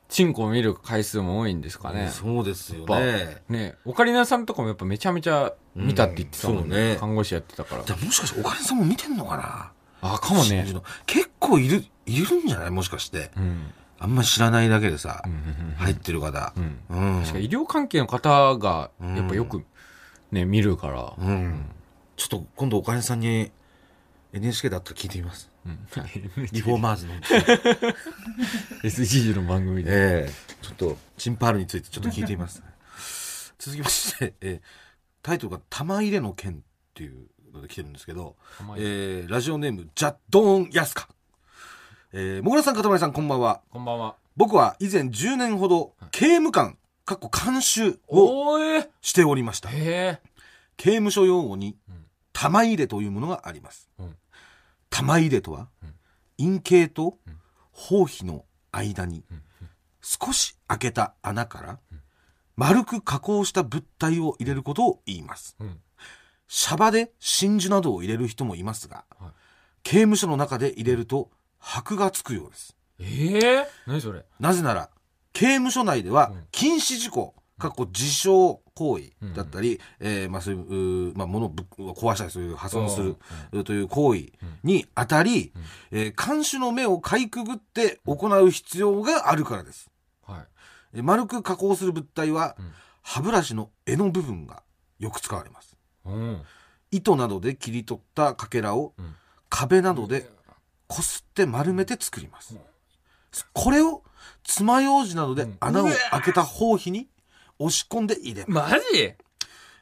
[0.08, 2.08] チンコを見る回数も多いんですかね。
[2.08, 3.42] そうですよね。
[3.48, 7.92] ねオカリナさんとかもやっぱめちゃめちゃ見たって言ってたもんうんね看護師やってたからじ。
[7.92, 9.72] ゃあもしかしてお金さんも見てんのかな？
[10.14, 10.66] あ、かもね
[11.06, 12.70] 結構いる、いるんじゃない？
[12.70, 13.30] もしかして。
[13.36, 13.70] うん。
[14.00, 15.40] あんまり知らないだけでさ、うんうんう
[15.72, 16.54] ん入ってる方。
[16.56, 16.80] うん。
[16.88, 17.22] うん。
[17.22, 19.62] 確か医療関係の方が、やっぱよく
[20.32, 21.14] ね、見るから。
[21.18, 21.66] うん。
[22.16, 23.52] ちょっと今度お金さんに
[24.32, 25.50] NHK だったら聞いてみます。
[25.66, 25.78] うん。
[26.52, 27.14] リフォーマーズの。
[28.82, 29.90] SG の番組で。
[29.90, 32.62] ええちょっと、チンパールについてちょっと聞いてみます。
[33.58, 34.90] 続きまして、えー
[35.22, 36.56] タイトルが玉入れの剣っ
[36.94, 38.36] ていうので来てるんですけど、
[38.78, 41.10] えーラジオネーム、ジャッドーンヤスカ。
[42.12, 43.60] えー、もぐらさん、かたまりさん、こんばんは。
[43.70, 44.16] こんばんは。
[44.36, 48.56] 僕は以前10年ほど刑務官、かっこ監修を
[49.02, 49.68] しておりました。
[49.68, 50.18] 刑
[50.78, 53.90] 務所用語にうん玉入れというものがあります。
[53.98, 54.16] うん
[54.90, 57.40] 玉入れとはうん、陰茎とうん。
[57.72, 59.42] 包皮の間にうん。
[60.02, 61.78] 少し開けた穴から
[62.56, 65.56] 丸く加工した物体を入れることを言います。
[65.60, 65.78] うん。
[66.48, 69.30] シャバで真珠などを入れる人もいますが、はい。
[69.82, 72.76] 刑務所の中で入れると箔がつくようです。
[72.98, 74.24] ええ何それ？
[74.38, 74.90] なぜなら、
[75.32, 76.44] 刑務所内ではうん。
[76.50, 82.98] 禁止事項、かっこ自傷行為だったり、えーまあそういう、まあ物を壊したりそういう破損す
[83.52, 84.32] る、という行為
[84.64, 85.52] にあたり、
[85.90, 89.90] えー看守の目をかいくぐって行う必要があるからです。
[90.26, 90.46] はい。
[90.94, 94.62] えー丸く加工する物体は、うん歯ブラシの柄の部分が
[94.98, 95.76] よく使われます。
[96.04, 96.42] うん。
[96.90, 99.14] 糸などで切り取ったかけらをうん
[99.48, 100.28] 壁などで
[100.86, 102.56] こすって丸めて作ります。
[103.52, 104.02] これを
[104.44, 107.08] 爪楊枝などで穴を開けた包皮に
[107.60, 108.44] 押し込んで入れ。
[108.48, 109.14] マジ？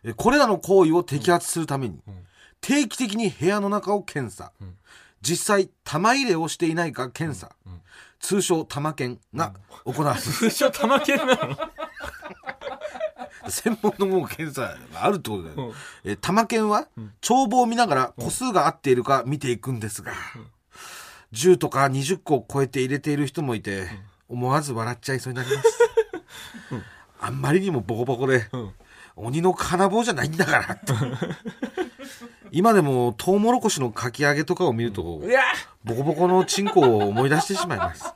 [0.05, 2.15] えこれらの行為を摘発するためにうん。
[2.61, 4.53] 定期的に部屋の中を検査。
[4.61, 4.75] うん。
[5.23, 7.51] 実際玉入れをしていないか検査。
[7.67, 7.81] うん。
[8.21, 10.33] 通称玉検が行われます。
[10.51, 11.57] 通称玉剣なの？
[13.51, 15.63] 専門のもう検査があるってことだよね。
[15.65, 15.75] うん。
[16.11, 16.89] えー玉検は
[17.21, 20.13] 帳簿を見ながら個数が合っているか見ていくんですが、
[21.33, 23.89] 10とか20個を超えて入れている人もいて、
[24.29, 25.79] 思わず笑っちゃいそうになります。
[27.21, 28.71] あんまりにもボコボコで、うん。
[29.17, 30.93] 鬼の金棒じゃないんだからって。
[32.51, 35.21] 今でもトウモロコシのかき揚げとかを見ると、
[35.85, 38.15] ボコボコのチンコを思い出してしまいます。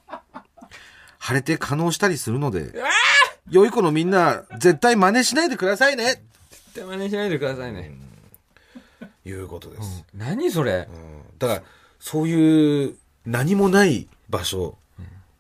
[1.21, 2.73] 腫れて可能したりするので、
[3.51, 6.23] 良い子のみんな、絶対真似しないでくださいね。
[6.51, 7.93] 絶対真似しないでくださいね。
[9.25, 10.05] いうことです。
[10.15, 10.89] 何それ？
[10.89, 11.39] うん。
[11.39, 11.63] だから、
[12.01, 14.77] そういう何もない場所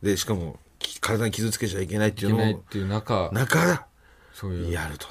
[0.03, 0.62] で、しかもき
[1.00, 3.86] 体に傷つけちゃいけないっていのを、いうけないっていう中、中、
[4.34, 4.72] そういう。
[4.72, 5.08] やると。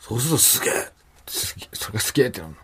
[0.00, 0.72] そうするとすげえ。
[1.26, 1.68] すげえ。
[1.72, 2.58] それがすげえってなるの。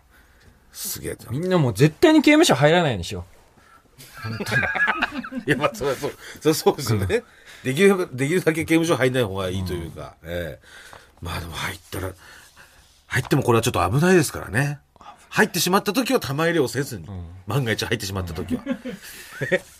[0.71, 3.25] すげえってなみんなもう絶対に刑務所入らないようにしよ
[5.47, 7.23] いや、まあ、それはそう、そそうですよね。
[7.63, 10.65] できる、できるだけ刑務所入んない方がいいというか、ええ。
[11.21, 12.13] まあでも入ったら、
[13.07, 14.79] 入ってもこれはちょっと危ないですからね。
[15.29, 17.07] 入ってしまった時は玉入れをせずに、
[17.47, 18.63] 万が一入ってしまった時は。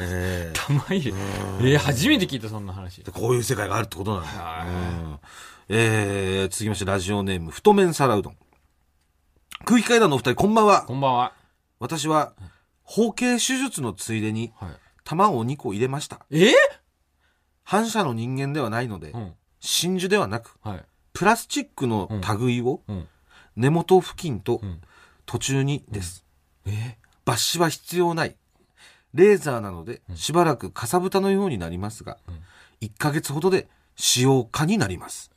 [0.00, 0.56] えう。
[0.56, 1.12] 玉入れ。
[1.12, 3.10] えー、初めて聞いたそんな話え。
[3.10, 5.20] こういう世界があるってことなんだ。
[5.68, 8.36] えー、続きましてラジオネーム、太麺皿うどん。
[9.64, 10.82] 空気階段のお二人、こんばんは。
[10.82, 11.32] こんばんは。
[11.78, 12.32] 私は、
[12.82, 14.70] 包茎手術のついでに、はい。
[15.04, 16.26] 玉を2個入れました。
[16.30, 16.52] え
[17.62, 19.32] 反射の人間ではないので、うん。
[19.60, 20.84] 真珠ではなく、はい。
[21.12, 22.08] プラスチックの
[22.40, 23.08] 類をうん。
[23.56, 24.80] 根元付近とうん。
[25.26, 26.24] 途中にです。
[26.66, 26.96] え？
[27.24, 28.36] 抜歯は必要ない。
[29.14, 32.18] レーザーなのでしばらくかさぶたのようになりますが、
[32.80, 35.30] 1ヶ月ほどで使用可になります。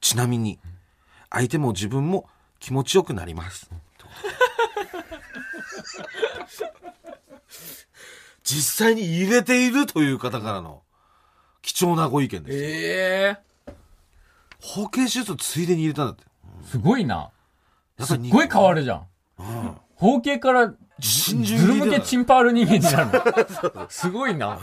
[0.00, 0.58] ちなみに、
[1.30, 2.28] 相手も自分も
[2.60, 3.70] 気持ちよくなります。
[8.44, 10.82] 実際に入れているという方からの
[11.60, 12.58] 貴重なご意見です。
[12.58, 13.48] ええ
[14.60, 16.24] 包茎手術ついでに入れたんだって。
[16.64, 17.30] すごいな。
[17.98, 19.06] やすっごい変わるじゃん。
[19.96, 23.06] 包茎から、真ず珠入れたるむけチンパール人間になる
[23.74, 23.86] の？
[23.90, 24.58] すごいな。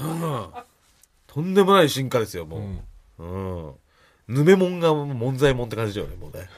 [1.28, 2.58] とんでもない進化ですよ、も
[3.20, 3.24] う。
[3.24, 3.26] う
[3.72, 3.74] ん。
[4.28, 6.50] ぬめもんが門左衛門って感じだよね、もうね。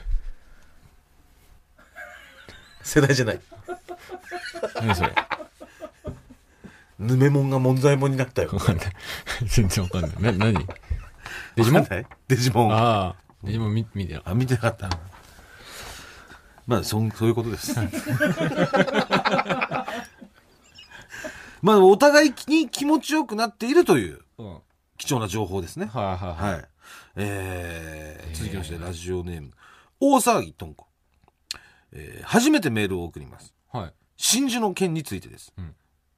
[2.81, 3.41] 世代じゃない。
[4.75, 5.13] 何それ？
[6.99, 8.49] ぬめもんが門左衛門になったよ。
[8.53, 8.85] わかんない。
[9.45, 10.11] 全然わかんない。
[10.19, 10.67] な、何？
[11.55, 11.87] デジモン？
[12.27, 12.73] デジモン。
[12.73, 13.15] あ、ああ。
[13.43, 14.89] デジモン見、見てなかっ見てなかった。
[16.65, 17.73] まあ、そん、そういうことです。
[21.61, 24.19] まあ、お互いに気持ちよくなっているという
[24.97, 25.85] 貴重な情報ですね。
[25.85, 26.53] はいはい。
[26.53, 26.65] はい。
[27.15, 29.51] えー、続きまして、ラジオネーム、
[29.99, 30.87] 大騒ぎとんこ。
[31.91, 33.53] えー、初めてメールを送ります。
[33.71, 33.93] はい。
[34.17, 35.53] 真珠の件についてです。
[35.57, 35.75] うん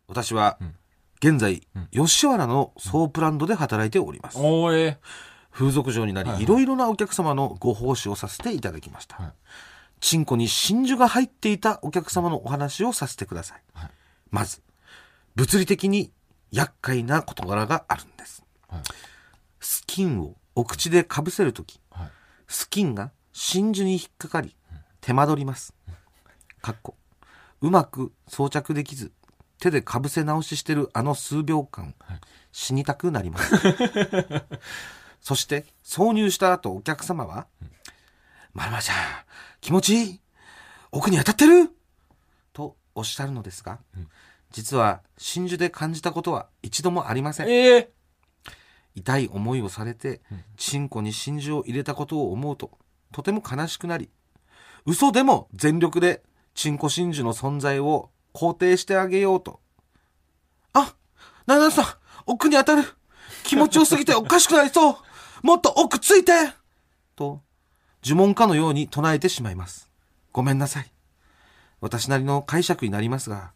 [0.08, 0.76] 私はん、
[1.22, 4.40] 現在、うん吉原のソープランドで働いております。
[4.40, 4.98] おーえ
[5.52, 9.18] 風俗嬢になり、はいろいろなお客様のご奉仕をさせていただきました。
[9.18, 9.34] はい
[10.00, 13.62] チンコに真珠が入っていたお客様のお話をさせてください。
[13.74, 13.92] はい
[14.32, 14.62] まず、
[15.40, 16.12] 物理的に
[16.52, 18.44] 厄介な事柄があるんです。
[18.68, 18.82] はい
[19.62, 22.10] スキンをお口でかぶせるとき、はい。
[22.48, 24.56] スキンが真珠に引っかかり、
[25.02, 25.74] 手間取ります。
[26.62, 26.96] かっこ。
[27.62, 29.12] うまく装着できず、
[29.60, 32.20] 手でかぶせ直ししてるあの数秒間、はい
[32.52, 33.56] 死にたくなります。
[35.22, 37.48] そして、挿入した後お客様は、
[38.54, 38.98] まるまるちゃん、
[39.62, 40.22] 気持ちいい
[40.92, 41.70] 奥に当たってる
[42.54, 43.80] とおっしゃるのですが、
[44.52, 47.50] 実は真珠で感じたことは一度もありません。
[47.50, 47.92] ええ
[48.96, 50.22] 痛い思いをされて、
[50.58, 52.72] チンコに真珠を入れたことを思うと、
[53.12, 54.10] とても悲しくなり、
[54.86, 59.60] 嘘でも全力でチンコ真珠の存在を肯定してあげようと。
[60.74, 60.96] あ、
[61.46, 61.86] ななさん、
[62.26, 62.84] 奥に当たる。
[63.44, 64.96] 気持ちよすぎておかしくなりそう。
[65.44, 66.34] もっと奥ついて
[67.16, 67.42] と、
[68.04, 69.90] 呪文かのように唱えてしまいます。
[70.32, 70.92] ごめんなさい。
[71.82, 73.52] 私なりの解釈になりますが、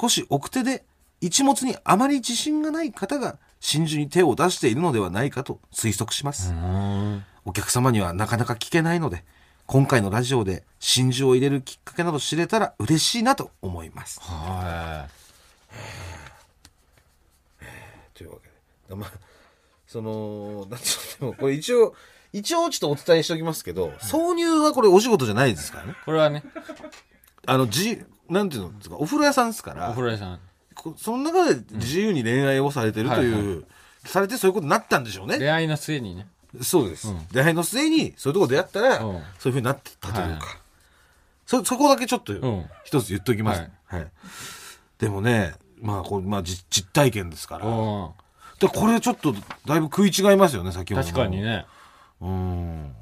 [0.00, 0.86] 少し奥手で
[1.20, 6.50] 一物にあまり自信がない方が真珠に手を出しているのではないかと推測します。
[6.50, 7.22] うん。
[7.44, 9.22] お客様にはなかなか聞けないので、
[9.66, 14.18] 今回のラジオで真珠を入れるきっかけなど知れたら嬉しいなと思います。
[14.22, 15.08] は
[18.14, 18.48] というわけ
[18.88, 18.96] で。
[18.96, 19.10] まあ、
[19.86, 21.94] その、なんつうの、でもこれ一応、
[22.32, 25.92] 一応ちょっとお伝えしておきますけど、挿入はこれお仕事じゃないですからね。
[25.92, 25.94] い。
[26.06, 26.42] これはね、
[27.46, 30.40] あの、じ、なんていうのですか、お風呂屋さんですから、お風呂屋さん。
[30.74, 33.64] こその中で自由に恋愛をされてるという、はい
[34.04, 35.38] されてそういうことになったんでしょうね。
[35.38, 36.26] 出会いの末にね。
[36.60, 37.26] そうです、うん。
[37.30, 39.22] 出会いの末にそういうとこ出会ったら、うん。
[39.38, 40.38] そういうふうになってたというか、はい
[41.44, 42.70] そそこだけちょっとん。
[42.84, 43.66] 一つ言っときます、は
[43.98, 44.00] い。
[44.00, 44.10] はい。
[44.98, 48.10] でもねまあこれ、まあ、実実体験ですから、うん。
[48.58, 49.34] でこれちょっと
[49.66, 51.12] だいぶ食い違いますよね先ほどの。
[51.12, 51.66] 確かにね。
[52.20, 52.92] うん。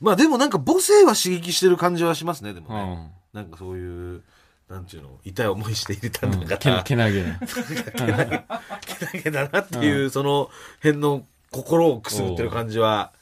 [0.00, 3.10] まあでもなんか母性は刺激してる感じはしますねでもね、うん。
[3.36, 4.22] なんかそういう
[4.70, 7.38] なんていうの痛い思いして入れたんだけから、けなげな。
[7.38, 10.50] けなげだなっていう、その
[10.82, 13.12] 辺の心をくすぐってる感じは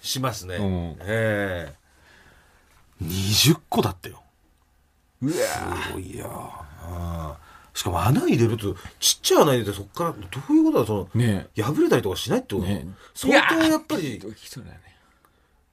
[0.00, 0.56] しますね。
[0.56, 0.96] うん。
[1.02, 1.74] ええ。
[3.04, 4.22] 20個だってよ。
[5.20, 5.32] うわ。
[5.32, 6.52] すごいよ。
[7.74, 10.18] しかも穴入れると、ちっちゃい穴入れてそこから、ど
[10.48, 14.86] ういうことだその、ね破れたりとかしないってこと、ね相当やっぱり、ね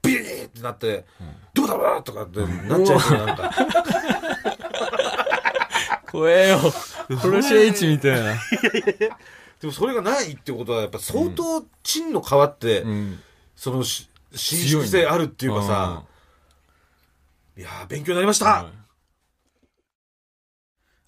[0.03, 1.05] ビリーってなって、
[1.53, 1.73] どうだ？
[1.73, 2.45] ろうとかってな
[2.77, 3.51] っちゃうなんか。
[6.11, 6.59] 怖えよ。
[7.19, 8.35] 殺し H みたいな。
[9.59, 13.19] でもそれがないってことは、やっぱ相当チンの皮って、うん。
[13.55, 16.03] そのし、伸縮性あるっていうかさ、
[17.55, 18.65] いやー、勉強になりました、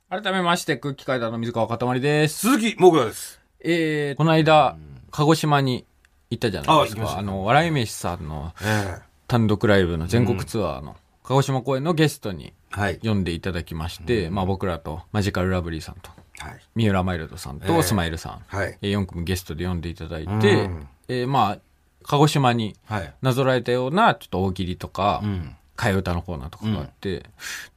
[0.09, 2.39] 改めまして空気階段の水川かたまりです。
[2.39, 3.41] 鈴木もぐらです。
[3.59, 4.77] えー、この間
[5.09, 5.85] 鹿児島に
[6.29, 12.53] 行ったじゃないですかあの笑い飯さんのえ単独ライブの全国ツアーの鹿児島公演のゲストに。
[12.77, 16.59] 読んでいただきまして、まあ僕らとマジカルラブリーさんとはい。
[16.75, 18.77] 三浦マイルドさんええとスマイルさん、はい。
[18.81, 21.59] えー4組ゲストで読んでいただいて、うんえーまあ
[22.03, 23.13] 鹿児島にはい。
[23.21, 25.55] なぞらえたようなちょっと大喜利とか、うん。
[25.77, 27.25] 替え歌のコーナーとかがあって、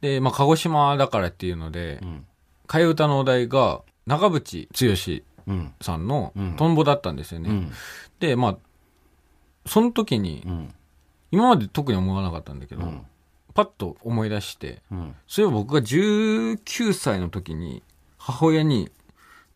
[0.01, 2.27] で、まあ鹿児島だからっていうので、ん
[2.67, 5.23] 替え歌のお題が長渕剛うん。
[5.81, 7.51] さんのうんトンボだったんですよね。
[7.51, 7.73] うん。
[8.21, 8.57] で、まあ、
[9.67, 10.75] その時に、うん。
[11.31, 13.03] 今まで特に思わなかったんだけど、うん
[13.55, 15.17] パッと思い出して、うん。
[15.27, 17.83] そういえば僕が19歳の時に、
[18.17, 18.89] 母親に、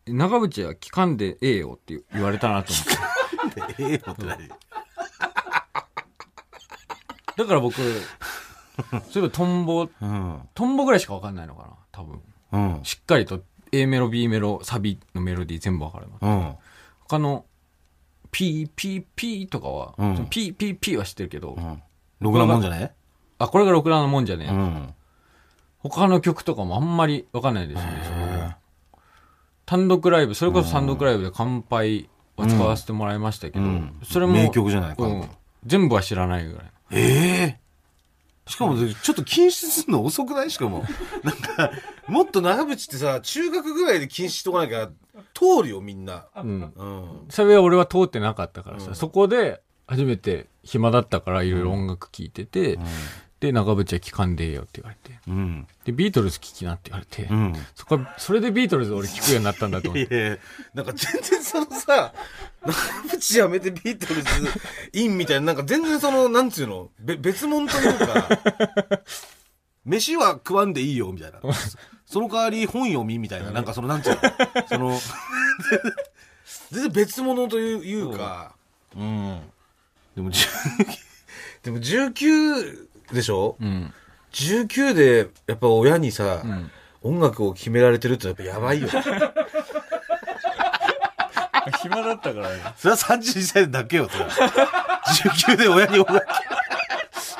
[0.05, 2.81] 長渕は聞かんでええよって言われたなと思
[3.49, 3.61] って。
[3.81, 4.49] ええよって何？
[7.37, 7.75] だから僕、
[9.09, 10.41] そういえばトンボ、うん。
[10.53, 12.21] トンボぐらいしかわかんないのかな、多分。
[12.51, 12.79] うん。
[12.83, 13.41] しっかりと
[13.73, 16.17] A メロ、B メロ、サビのメロディー全部わかるの。
[16.21, 16.55] うん。
[16.99, 17.45] 他の、
[18.31, 21.81] P、P、P とかは、うんその P、P、P は知ってるけど、うん。
[22.19, 22.93] ろくなもんじゃね
[23.39, 24.93] あ、これがろくなのもんじゃねえ、うん。
[25.79, 28.57] 他の曲とかもあんまりわかんないですね。
[29.65, 35.03] 単独ライブ、それこそ単独ライブで乾杯を使わせてもらいましたけど、うんそれも、名曲じゃないか。
[35.03, 35.29] うん、
[35.65, 36.71] 全部は知らないぐらい。
[36.91, 37.62] ええ
[38.47, 40.51] しかも、ちょっと禁止するの遅くない？
[40.51, 40.83] しかも。
[41.23, 41.71] なんか、
[42.07, 44.89] もっと長渕ってさ、中学ぐらいで禁止しとかなきゃ、
[45.33, 46.25] 通るよ、みんな。
[46.35, 46.73] うん。
[46.75, 47.07] うん。
[47.29, 52.79] それは俺は通ってなかったからさ、そこで初めて暇だったからいろいろ音楽聴いてて、
[53.43, 55.67] で、長渕は聴かんでええよって言われて、うん。
[55.83, 57.53] で、ビートルズ聴きなって言われて、うん。
[57.75, 60.39] そこは、それでビートルズ俺聴くようになったんだと思って。
[60.73, 62.13] なんか全然そのさ、
[62.65, 64.29] 長渕やめてビートルズ
[64.93, 68.29] インみたいな、なんか全然その、なんつうの、べ別物というか、
[69.83, 71.41] 飯は食わんでいいよ、みたいな。
[72.05, 74.17] その代わり本読みみたいな、なんかその、なんつうの、
[74.69, 75.01] その、
[76.71, 78.55] 全然別物といういうか、
[78.95, 79.41] うん。
[80.15, 81.03] でも、10
[81.63, 83.57] でも19でしょ？
[83.59, 83.93] うん。
[84.31, 88.87] 19でやっぱ親にさ、ん音楽を決められてるってやっぱやばいよ。
[91.81, 92.61] 暇だったからね。
[92.77, 95.01] それは32歳だけよ、それは。
[95.05, 96.25] 19で親に音楽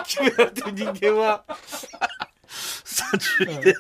[0.06, 1.44] 決められてる人間は、
[2.48, 3.76] 32で、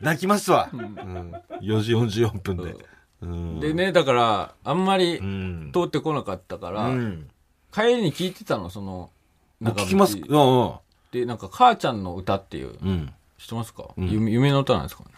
[0.00, 0.68] 泣きますわ。
[0.72, 1.32] うん。
[1.60, 2.74] 4時44分で。
[3.22, 3.60] うん。
[3.60, 5.70] でね、だから、あんまりうん。
[5.74, 7.28] 通ってこなかったから、うん。
[7.72, 9.15] 帰りに聞いてたの、その、僕
[9.62, 10.16] 聞きます。
[10.16, 10.78] 長うん渕
[11.12, 12.88] で、なんか、母ちゃんの歌っていう、うん。
[12.88, 13.12] うん。
[13.38, 15.10] 知ってますか、ん夢夢の歌なんですかね。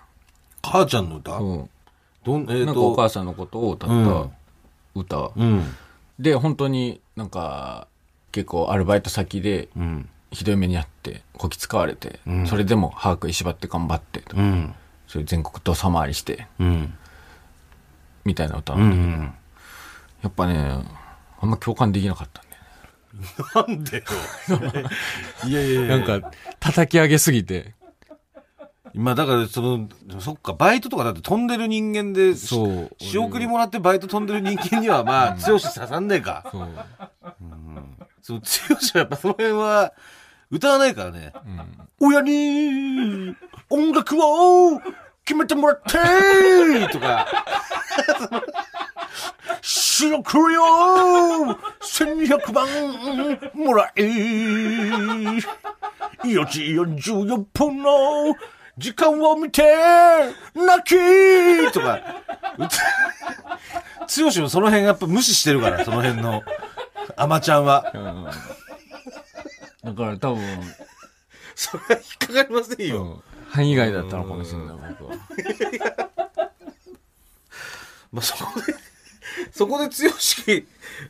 [0.62, 1.32] 母ちゃんの歌？
[1.32, 1.70] うん。
[2.24, 4.30] どん、えっ、なんかおと、母さんのことを歌ったうん
[4.94, 5.30] 歌。
[5.36, 5.64] うん。
[6.18, 7.86] で、本当になんか、
[8.32, 10.08] 結構アルバイト先でうん。
[10.30, 14.74] ひどい目にあって、こき使われて、うんそれでも歯食いしばって頑張って、うん。
[15.06, 16.92] そういう全国土佐回りして、うん。
[18.26, 19.34] みたいな歌うなんだけど、ん。
[20.22, 20.84] やっぱね、
[21.40, 22.42] あんま共感できなかった。
[23.54, 24.02] なんでよ。
[25.46, 25.98] いやいやいや。
[25.98, 27.74] なんか、叩き上げすぎて、
[28.94, 29.88] まあだから、その、
[30.20, 36.44] そっか、バイトとかだって飛んでる人間で、そう仕送りもらってバイト飛んでる人間には、まあ、強し刺さんねえか。
[36.52, 36.68] そう。
[38.22, 39.92] そう、強しはやっぱその辺は、
[40.50, 41.32] 歌わないからね。
[42.00, 43.34] 親に、
[43.70, 44.80] 音楽を
[45.24, 47.26] 決めてもらってとか、
[49.60, 51.58] 仕送りを
[51.98, 52.68] 1200番
[53.54, 55.40] もらえ、4
[56.48, 58.36] 時44分の
[58.76, 59.64] 時間を見て、
[60.54, 62.00] 泣きとか、
[62.56, 66.42] 剛もその辺やっぱ無視してるから、その辺の、
[67.16, 67.92] アマちゃんは。
[69.82, 70.42] だから多分、
[71.56, 73.02] それは引っかかりませんよ。
[73.02, 75.16] うん範囲外だったのかもしれない、僕は。
[78.12, 78.74] まあ、そこで、
[79.52, 79.88] そこで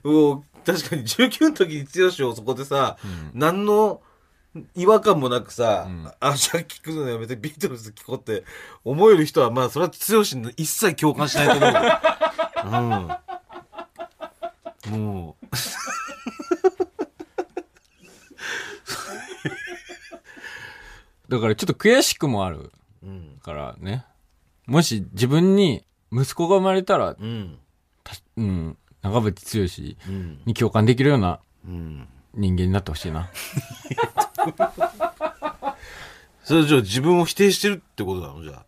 [0.05, 2.99] 剛を、確かに19の時に剛をそこでさ、
[3.33, 4.03] 何の
[4.75, 8.45] 違和感もなくさ、んあ、じゃあ聞くのやめてビートルズ聞こうって
[8.85, 11.67] 思える人は、まあ、それは剛に一切共感しないと思
[13.07, 13.09] う。
[14.91, 15.01] うん。
[15.01, 15.47] もう
[21.33, 24.05] だからちょっと悔しくもあるうんからね。
[24.67, 27.59] もし自分に息子が生まれたら、うん
[28.05, 28.77] たうん、
[29.11, 30.41] 長渕剛うん。
[30.45, 32.07] に共感できるようなうん。
[32.35, 33.29] 人間になってほしいな。
[36.45, 38.65] それじゃあ自分を否定してるってことなのじゃあ。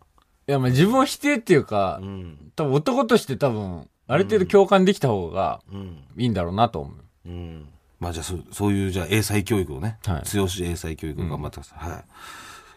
[0.47, 2.51] いや、まあ自分を否定っていうか、うん。
[2.55, 6.03] 多分男として多分、ある程度共感できた方がうん。
[6.17, 7.29] いいんだろうなと思う。
[7.29, 7.67] うん。
[7.99, 10.23] まあじゃあそそういうじゃあ英才教育をね、はい。
[10.23, 12.03] 強し英才教育を頑張ってください、はい。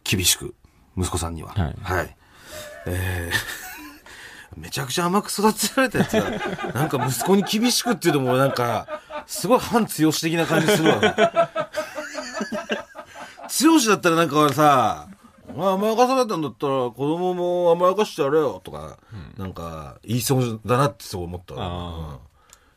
[0.05, 0.55] 厳しく。
[0.97, 1.51] 息子さんには。
[1.83, 2.17] はい。
[2.87, 3.64] えー
[4.57, 6.31] めちゃくちゃ甘く育てられたやつが
[6.73, 11.71] なんか息子に厳しくっていうのもなんかすごい反強し的な感じするわ。
[13.49, 15.09] 強しだったらなんかさ
[15.49, 18.61] お前甘やかされたんだったら子供も甘やかしてやれよ。
[18.65, 18.99] とか、
[19.37, 22.19] なんか言いそうだなってそう思ったうん。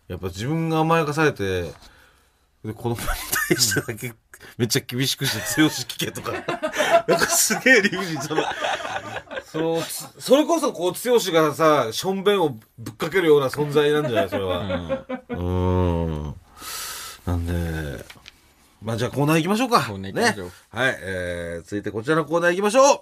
[0.08, 1.72] やっぱ自分が甘やかされて
[2.64, 2.98] で子供に
[3.48, 4.14] 対してだけ
[4.58, 6.32] めっちゃ厳しくして強し聞けとか。
[7.08, 8.22] なんかすげえ理不尽。
[8.22, 8.44] その
[9.52, 14.30] そのつそれこそこう剛がさしょんべんをぶっかけるような存在なんじゃない？
[14.30, 15.06] それは。
[15.30, 16.36] うん。
[17.26, 18.04] なんで
[18.82, 19.80] まあじゃあコーナー行きましょうか。
[19.88, 20.46] コーナー行きましょう。
[20.48, 20.52] ね。
[20.70, 23.00] はいえー、続いてこちらのコーナー行きましょう。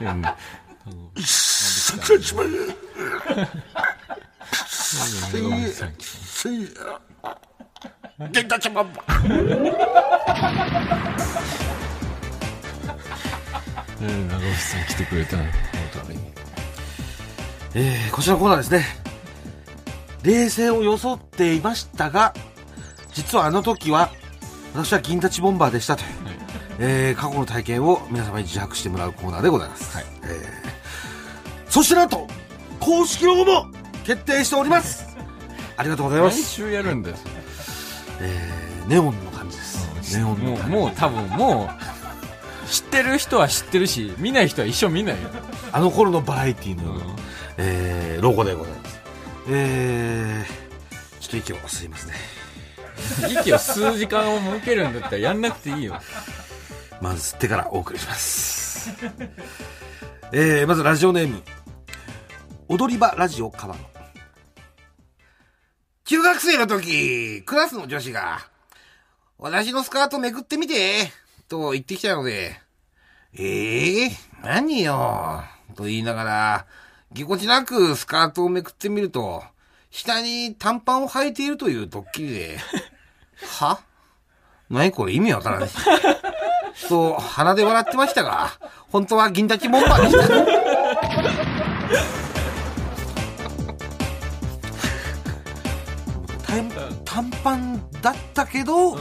[0.00, 0.22] うん
[14.00, 15.52] うん長渕さん来てくれたの本
[16.06, 16.18] 当に
[17.74, 18.84] えー、こちらのコーナーですね。
[20.22, 22.32] 冷静を装っていましたが、
[23.12, 24.10] 実はあの時は、
[24.74, 26.06] 私は銀立ちボンバーでしたとい、
[26.78, 29.94] えー、過去の体験を皆様に自白してもらうコーナーでございます。
[29.94, 32.26] はいえー、そしてなんと、
[32.80, 33.66] 公式ロゴも
[34.06, 35.04] 決定しております。
[35.76, 36.48] ありがとうございま毎す。
[36.54, 37.24] 週やるんです
[38.20, 40.16] えー、ネオンの感じです。
[40.16, 40.76] ネオンのもう感じ。
[40.76, 41.70] もう多分も
[42.64, 45.28] う知ってる人は知ってるし見ない人は一生見ないよ、
[45.72, 47.00] あの頃のバラエティの、うん
[47.58, 49.00] えー、ロゴでございます。
[49.48, 52.14] えー、ちょっと息を吸いますね。
[53.28, 56.00] 息を吸う時間を設けるんだったらやんなくていいよ
[57.00, 58.90] まず吸ってからお送りします。
[60.32, 61.42] えー、まずラジオネーム。
[62.68, 63.95] 踊り場ラジオ川野。
[66.06, 68.38] 中学生の時、クラスの女子が、
[69.40, 71.10] 私のスカートめくってみて、
[71.48, 72.56] と言ってきたので、
[73.36, 74.10] ええー、
[74.44, 75.42] 何よ、
[75.74, 76.66] と言いながら、
[77.12, 79.42] ぎこちなくスカートをめくってみると、
[79.90, 82.58] 下に短パンを履いているというドッキリで、
[83.58, 83.80] は？
[84.70, 85.12] 何これ？
[85.12, 85.68] 意味わからない。
[86.88, 88.52] と、鼻で笑ってましたが、
[88.92, 92.16] 本当は銀立ちボンバーでした。
[97.16, 98.98] 短短パンだったけど、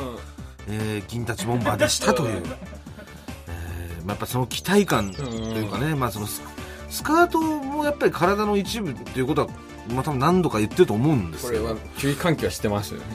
[0.68, 2.44] えー銀立ちボンバーでしたという、
[3.48, 6.42] えーまあ、やっぱその期待感というかね、まあ、そのス
[6.90, 9.48] スカートもやっぱり体の一部っていうことは、
[9.94, 13.06] まあ、多分何度か言ってると思うんですけど注意喚起はしてますよね。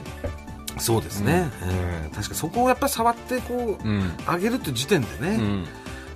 [0.77, 4.11] そうですね、えー確かそこをやっぱり触ってこう、うん。
[4.27, 5.65] 上げるって時点でね、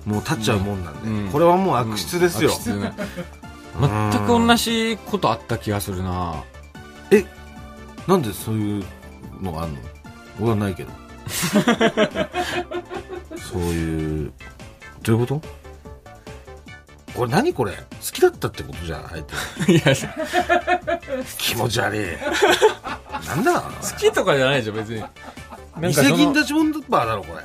[0.06, 0.12] うん。
[0.12, 1.30] もう立っちゃうもんなんで、うん。
[1.30, 2.92] これはもう悪質ですよ、悪質ね。
[3.80, 6.44] 全く同じことあった気がするな。
[7.10, 7.24] え
[8.06, 8.84] なんでそういう
[9.40, 9.78] のがあるの？
[10.40, 10.90] 俺はないけど。
[13.36, 14.32] そういう。
[15.02, 15.42] どういうこと？
[17.14, 17.72] これ何これ？
[17.72, 17.78] 好
[18.12, 19.82] きだったってことじゃん相手いや。
[21.38, 22.06] 気持ち悪い。
[23.26, 23.60] なんだ？
[23.62, 25.02] 好きとかじゃないでしょ別に。
[25.80, 27.42] 偽銀立ちボンバーだろこれ。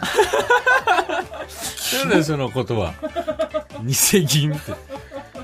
[2.00, 2.94] なんだよその言葉。
[3.84, 4.74] 偽銀って。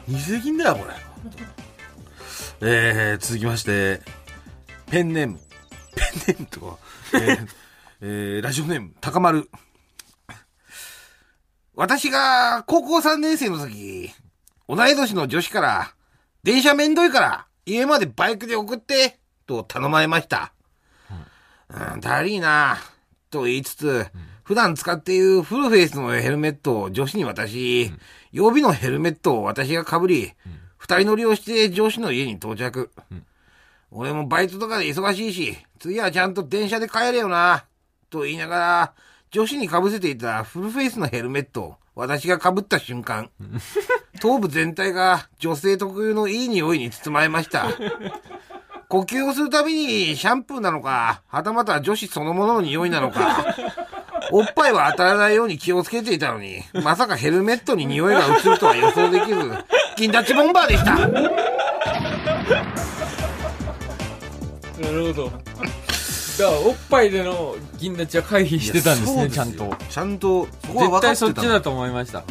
[0.07, 0.93] 偽銀だよこれ。
[2.61, 4.01] えー、続きまして
[4.89, 5.39] ペンネーム。
[5.95, 6.77] ペンネームとか、
[7.13, 7.47] えー
[7.99, 8.93] えーラジオネーム。
[9.01, 9.49] 高丸。
[11.75, 14.09] 私が高校3年生の時
[14.67, 15.93] 同い年の女子から
[16.43, 20.53] 電車めんどいから家までバイクで送ってと頼まれました。
[21.69, 22.77] うん、だりーな
[23.29, 24.07] と言いつつ、
[24.43, 27.91] 普段使っているフルフェイスのヘルメットを女子に渡し、
[28.31, 30.31] 予備のヘルメットを私が被り、
[30.77, 32.89] 二人乗りをして上司の家に到着。
[33.91, 37.65] 俺もバイトとかで忙しいし、次はちゃんと電車で帰れよな。
[38.09, 38.93] と言いながら、
[39.31, 43.29] 女子に被せていたフルフェイスのヘルメットを私が被った瞬間、
[44.21, 47.67] 頭部全体が女性特有のいい匂いに包まれました。
[48.89, 53.55] 呼吸をするたびにシャンプーなのか、はたまた女子そのものの匂いなのか、
[54.31, 59.35] おっぱいは当たらないように気をつけていたのに、まさかヘルメットに匂いが移るとは予想できず、
[59.97, 60.97] 金立ちボンバーでした。
[64.81, 65.25] なるほど。
[65.25, 65.41] だか
[66.39, 69.75] ら、おっぱいでの銀立ちは回避してたんですね、ちゃんと。
[69.89, 72.23] ちゃんと、そこは分か絶対ってたのそっちだと思いました。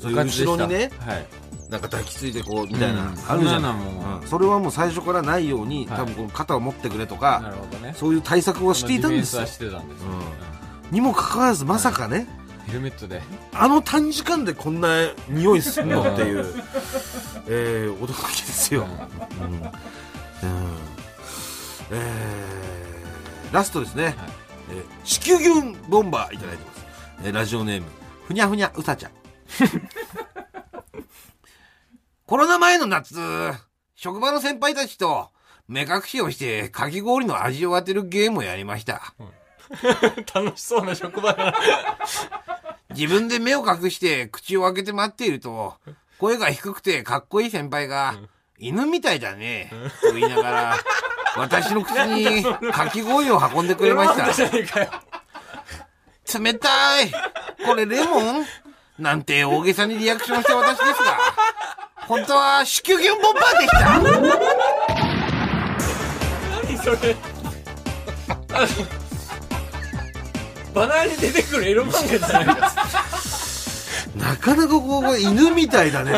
[0.00, 1.26] そういう後ろにね、はい。
[1.70, 7.94] なんか抱きついてこう、みたいな、うんあるじゃないそんなのもうんそれはもう最初からないように、はい多分この肩を持ってくれとなか、るほどね。
[7.96, 9.68] そういう対策をしていたんですよディフェンスは。
[9.68, 10.08] してたんですね。
[10.90, 12.26] にもかかわらず、まさかね、
[12.66, 13.22] ヘルメットで。
[13.52, 14.88] あの短時間でこんな
[15.28, 16.44] 匂いするのっていう、
[17.48, 18.86] えー、驚きですよ。
[19.40, 20.93] うんうん
[21.90, 24.16] えーラストですね、
[24.70, 26.84] えー子宮牛ボンバーいただいてます、
[27.24, 27.86] えーラジオネーム
[28.26, 29.12] ふにゃふにゃうさちゃん。
[32.26, 33.14] コロナ前の夏
[33.94, 35.30] 職場の先輩たちと
[35.68, 39.14] 目隠しをしてかき氷の味を当てるゲームをやりました。
[40.34, 41.54] 楽しそうな職場だな。
[42.96, 45.74] 自分で目を隠して口を開けて待っていると、
[46.18, 48.14] 声が低くてかっこいい先輩が、
[48.58, 49.70] 犬みたいだね、
[50.00, 50.78] と言いながら、
[51.36, 54.26] 私の口にかき氷を運んでくれました。
[56.38, 57.12] 冷たい
[57.64, 58.46] これレモン？
[58.98, 61.18] なんて大げさにリアクションした私ですが、
[62.06, 63.98] 本当は子宮牛ボンバーでした
[66.62, 67.16] 何それ？
[70.72, 72.72] バナーに出てくるエロ漫画じゃないか。
[74.16, 76.12] なかなかここ犬みたいだね。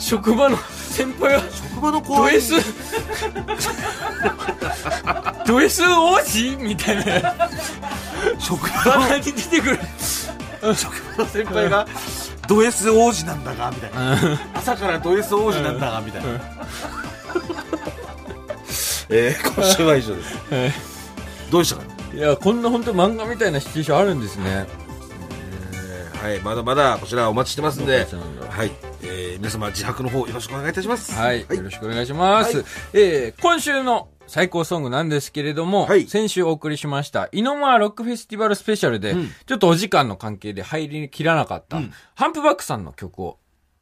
[0.00, 0.58] 職場の
[0.94, 2.54] 先輩は職場の子ド S
[5.44, 6.56] ド S 王子？
[6.56, 7.04] みたいな。
[8.38, 9.78] 職バ場ナーに出てくる。
[11.18, 11.86] の先輩が、
[12.48, 14.38] ド S 王子なんだが、みたいな。
[14.54, 16.28] 朝からド S 王子なんだが、みたいな。
[19.10, 20.38] えー、今週は以上です。
[21.50, 21.82] どうでしたか？
[22.14, 24.66] いやこんな本当漫画みたいなシチュエーションあるんですね。
[25.72, 27.96] えーはい、まだまだこちらお待ちしてますんで。
[27.96, 28.28] お待ちしてます。
[28.28, 28.70] ん、ではい、
[29.04, 31.12] えー皆様自白の方よろしくお願いいたします。
[31.12, 32.66] はい、よろしくお願いします、はい。
[32.94, 36.06] えー今週の最高ソングなんですけれども、はい。
[36.06, 39.30] 先週お送りしました、イノマーロックフェスティバルスペシャルで、うん。
[39.46, 41.92] ちょっとお時間の関係で入りきらなかった、うん。
[42.14, 43.38] ハンプバックさんの曲を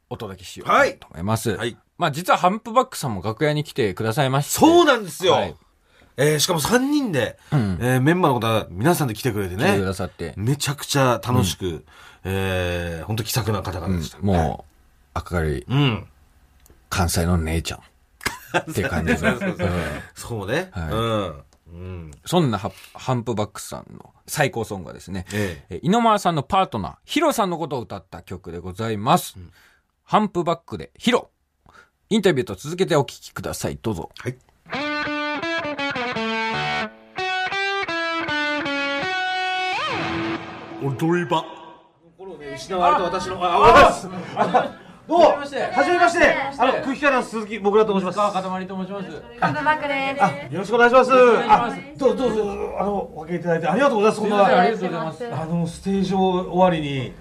[0.09, 1.55] お届けしよはいうと思います。
[1.55, 1.77] はい。
[1.97, 4.59] まあ実はハンプバックさんも楽屋に来てくださいまして。
[4.59, 5.33] そうなんですよ。
[5.33, 5.55] はい。
[6.17, 7.77] えーしかも3人で、うん。
[7.79, 11.85] えーメンバーの方は皆さんで来てくれて来てくね、ださって、めちゃくちゃ楽しく、
[12.23, 14.19] えー、本当気さくな方々うんでした。
[14.19, 14.72] もう、
[15.31, 16.07] 明るいはい、うん。
[16.89, 17.79] 関西の姉ちゃん。
[18.59, 19.17] っていう感じで。
[19.17, 19.73] そうそうそううん
[20.15, 20.69] そうね。
[20.71, 21.43] はいうん。
[21.73, 22.11] うん。
[22.25, 29.37] そんなハハンプバックさんの最高ソングはですね、ええー井ノ間さんのパートナー、ヒロさんのことを歌った曲でございます。
[30.03, 31.29] ハンプバックでヒロ。
[32.09, 33.79] インタビューと続けてお聞きください。
[33.81, 34.09] どうぞ。
[34.19, 34.37] はい。
[40.83, 41.43] 踊り場。
[42.17, 43.89] 心をね、失われた私の、あ、あ、
[44.35, 45.53] あ、どうも、はじ
[45.91, 48.17] めまして、あの、空気からの鈴木もぐらと申します。
[48.17, 49.09] かたまりと申します。
[49.37, 50.15] カンドバックで
[50.49, 50.53] す。
[50.53, 51.11] よろしくお願いします。
[51.97, 54.21] どうぞどうぞ、あの、おかけいただいてありがとうございます。
[54.21, 57.13] こんな、ありがとうございますあの、ステージ終わりに、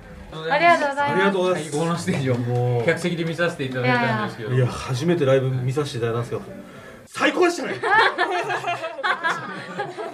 [0.49, 1.33] ありがとうございありがます。
[1.33, 1.71] とうございます。
[1.73, 4.53] 最高のステージをもう客席で見させていただいたんですけど。
[4.55, 6.63] いや、初めてライブ見させていただいたんですけど、
[7.07, 7.75] 最高でしたね。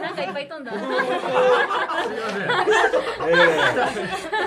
[0.00, 0.72] なんかいっぱい飛んだ。
[3.30, 3.58] ええ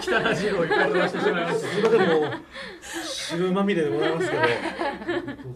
[0.02, 1.68] 汚い汁をいっぱい飛ばしてしまいました。
[1.70, 2.32] すみません、もう、
[3.38, 4.44] 汁まみれでございますけど、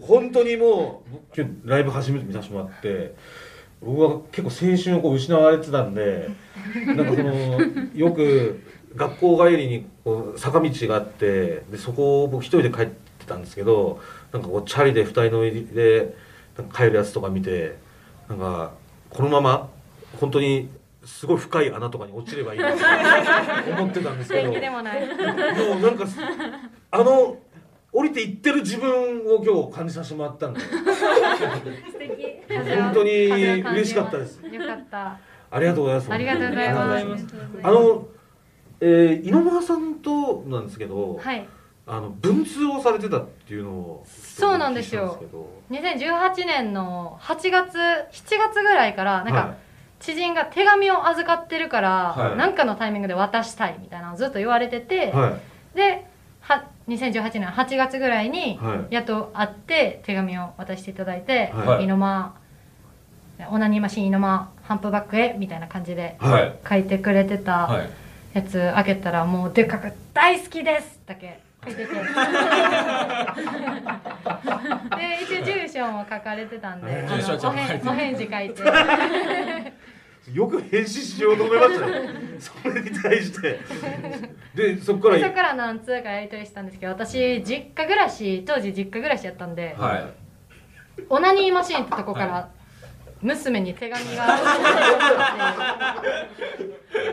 [0.00, 3.14] 本当にもう、僕今日ライブ初めて見させてもらって、
[3.82, 6.28] 僕は結構青春をこう失われてたんで、
[6.86, 7.58] なんかその、
[7.94, 8.60] よく
[8.94, 14.00] 学校帰りにこう坂道があって、でそこを僕一人で帰ってたんですけど、
[14.32, 16.14] なんかこうチャリで二人乗りで
[16.56, 17.76] なんか帰るやつとか見て、
[18.28, 18.72] なんか
[19.10, 19.68] このまま
[20.18, 20.68] 本当に
[21.04, 24.50] すごい深い穴とかに落ちればいいなと思ってたんですけど。
[24.50, 25.06] 元気でもない。
[25.06, 25.14] も
[25.78, 26.04] うなんか
[26.90, 27.36] あの
[27.96, 32.42] 降りていってる自分を今日感じさせてもらったんで素敵。
[32.46, 34.38] 本当に嬉しかったです。
[34.44, 35.18] よかった。
[35.50, 36.12] ありがとうございます。
[36.12, 37.26] ありがとうございます。
[37.62, 38.08] あの、
[38.80, 41.48] えー、井上さんとなんですけど、はい。
[41.88, 45.18] あの文通をされてたっていうのをそうなんですよ。
[45.22, 49.54] 聞いたんです2018年の8月、7月ぐらいから、なんはか、
[50.00, 52.54] 知人が手紙を預かってるから、はい。
[52.54, 55.38] かのタイミングで渡したいみたいなのをずっと言われてて、は
[55.74, 55.76] い。
[55.76, 56.06] で、
[56.40, 58.94] は2018年8月ぐらいに、はい。
[58.94, 62.36] やっと会って手紙を渡していただいてはい「イノマ
[63.50, 66.54] オナニーマシンイノマハンプバックへ」みたいな感じではい。
[66.68, 67.88] 書いてくれてたはい。
[68.34, 71.40] やつ開けたらもうでっかく「大好きです」だけ。
[71.64, 71.92] 書いてて。
[74.96, 78.62] で一応住所も書かれてたんでお返事書いて
[80.32, 82.08] よく返信しようと思いましたね。
[82.38, 83.60] それに対して。
[84.54, 90.04] でそこからでそこから何通かやり取りしたんですけど私実家暮らし当時実家暮らしやったんで、はい。
[91.08, 92.50] オナニーマシーンってとこから
[93.26, 94.26] 娘に手紙が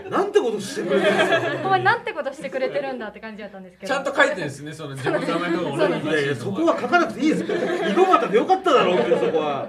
[0.10, 3.94] なんてことしてくれてるんですかお前なんてことしてくれてるんだって感じだったんですけど。
[3.94, 7.48] ちゃんと書いてるんですねその自分の名前の同じいやいやそこは書かなくていいですよ。
[7.90, 9.68] 色股でよかっただろうってそこは。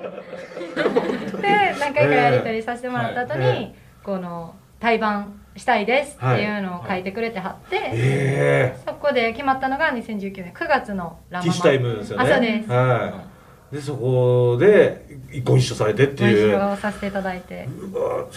[1.40, 11.40] で何回かやり取りさせてもらった後に、ええこの対バンしたいですっていうのを書いてくれてはって、えそこで決まったのが2019年9月のラママ。
[11.40, 12.24] えティッシュタイムですよね。
[12.24, 12.70] あそうです。
[12.70, 13.33] はい
[13.72, 15.04] でそこで
[15.42, 17.68] ご一緒されてってご一いう緒させていただいて。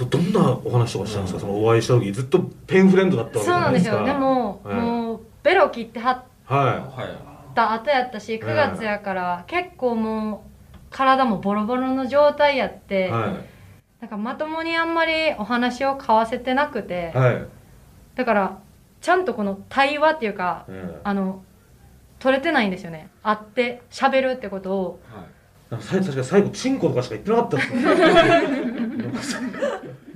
[0.09, 3.99] どんなお話とかしたんですか、そのお会いした時ずっとペンフレンドだったそうわけじゃななんいですか。
[3.99, 4.13] ですよ。
[4.13, 4.75] でも、はい。
[4.75, 6.23] もうベロ切ってはっ
[7.53, 10.43] た後やったし9月やから結構も
[10.75, 13.11] う体もボロボロの状態やって、い。
[13.11, 13.35] は
[13.99, 17.45] なんかまともにあんまりお話を交わせてなくて、いはい、
[18.15, 18.59] だから
[19.01, 21.01] ちゃんとこの対話っていうかうん。
[21.03, 21.43] あの
[22.19, 23.09] 取れてないんですよね。
[23.23, 24.99] 会って喋るってことを。
[25.69, 27.73] なんか最確か最後チンコとかしか言ってなかったです。
[27.73, 29.39] もんなんかさ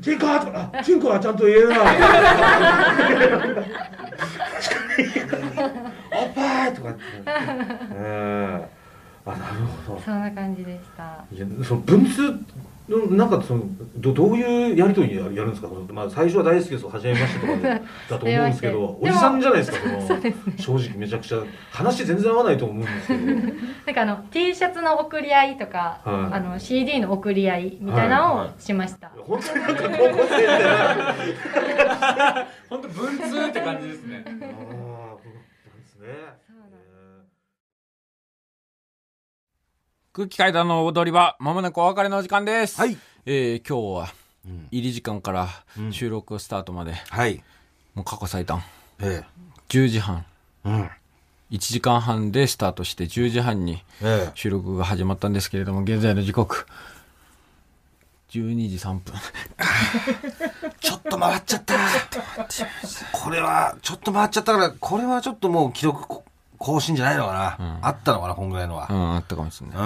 [0.02, 1.82] チンコとかあチンコはちゃんと言えるな。
[1.82, 1.84] お
[6.26, 7.02] っぱいとか言って、
[7.93, 8.70] ええ
[9.26, 9.43] あなる
[9.88, 10.02] ほど。
[10.02, 11.24] そんな感じでした。
[11.32, 12.39] いやその文通の
[12.97, 13.63] なんかその
[13.95, 17.61] どどういうやりとりややるんですか、このまあ、最初は大好きです初めましてとかで
[18.09, 19.77] だと思うんですけどおじさんじゃないですか
[20.07, 20.35] そのね。
[20.57, 21.39] 正直めちゃくちゃ。
[21.71, 23.25] 話全然合わないと思うんですけど。
[23.85, 26.35] なんかあの T シャツの送り合いとか、はい。
[26.35, 30.63] あの CD の送り合いみたいなのをしました、本当になんか高校生みたい
[31.85, 34.23] な本当文通って感じですね。
[34.25, 36.40] ああ、なんですね。
[40.14, 42.97] 空気階段の踊り場まもなくお別れのお時間ですはい。
[43.26, 44.14] えー今日は
[44.45, 45.47] うん入り時間から
[45.78, 47.41] うん収録スタートまで、はい。
[47.93, 48.62] もう過去最短
[48.99, 49.24] え
[49.70, 50.26] 10時半
[50.66, 50.70] え。
[50.70, 50.89] うん。
[51.51, 54.32] 1時間半でスタートして10時半にええ。
[54.36, 56.66] 収録が始まったんですけれども現在の時刻
[58.32, 59.14] 12時3分
[60.82, 61.76] ちょっと回っちゃった。
[63.12, 66.24] これは、ちょっと回っちゃったから、これはちょっともう記録こ
[66.64, 67.66] 更新じゃないのかな。
[67.66, 68.93] うんあったのかな、こんぐらいのはう。
[68.93, 69.80] んあったかもしれないう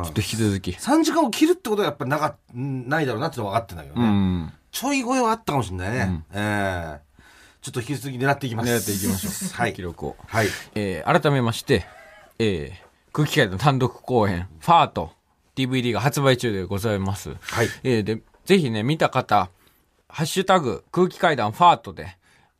[0.00, 0.04] ん。
[0.04, 4.08] ちょっと引き続き3時間を切るってことはやっぱりなか、んないだろうなってのは分かってんだけどうね。
[4.08, 5.98] んちょい声はあったかもしれないね。
[6.00, 7.12] うんええ
[7.62, 8.70] ちょっと引き続き狙っていきます。
[8.70, 9.82] 狙っていきましょう はい記。
[9.82, 10.48] 録をはい。
[10.74, 11.86] えー改めまして、
[12.38, 15.12] えー空気階段単独公演、ファート、
[15.54, 17.36] DVD が発売中でございます。
[17.42, 17.68] はい。
[17.84, 19.50] えーで、ぜひね、見た方、
[20.08, 22.16] ハッシュタグ、空気階段ファートで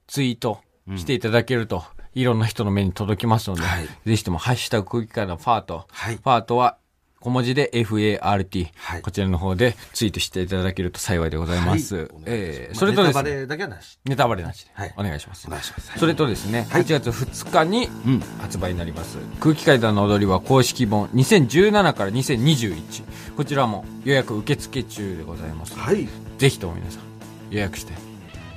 [0.06, 0.60] ツイート
[0.96, 1.82] していただけると、
[2.14, 3.88] いろんな人の目に届きますので、はい。
[4.06, 6.16] ぜひともハッシュタグ空気階段ファート、はい。
[6.16, 6.76] ファートは
[7.20, 9.02] 小文字で FART、はい。
[9.02, 11.96] こちらの方でツイートしていただけると幸いでございます。
[11.96, 12.08] はい。
[12.26, 13.98] えーまあそれとですね、ネタバレだけはなし。
[14.04, 14.94] ネタバレなしで、はい。
[14.98, 15.46] お願いします。
[15.46, 15.50] お。
[15.50, 15.98] 願いします。
[15.98, 16.82] それとですね、はい。
[16.82, 18.20] 8月2日にうん。
[18.40, 26.08] 発売になります、空気階段の踊りは公式本2017から2021こちらも予約受付中でございます、はい。
[26.38, 27.02] ぜひとも皆さん
[27.50, 27.92] 予約して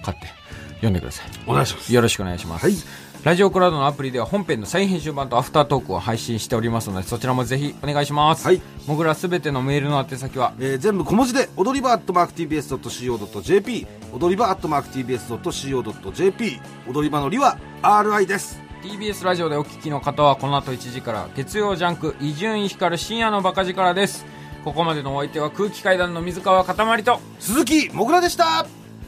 [0.03, 0.27] 買って
[0.75, 1.91] 読んでくださお願いします。
[1.91, 8.61] いよろしくお願いします、はいラジオクラウドのアプリでは本編の再編集版とアフタートークを配信しておりますのでそちらもぜひお願いします、はい。
[8.85, 10.53] もぐらすべてのメールの宛先は？
[10.59, 18.61] えー全部小文字で踊り場 atmarktbs.co.jp 踊り場 atmarktbs.co.jp 踊り場のりは RI です。
[18.83, 24.23] TBS ラジオでお聞きの方はこの後1時から月曜ジャンク伊集院光る深夜のバカ力です。
[24.63, 28.67] ここまでのお相手は空気階段の水川かたまりと鈴木もぐらでした。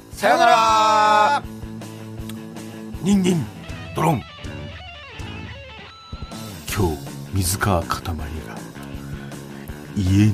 [0.10, 1.44] さよなら。
[3.04, 3.57] ニンニン
[3.98, 4.22] ドロン。
[6.72, 6.98] 今日
[7.34, 8.56] 水川かたまりが
[9.96, 10.34] 家に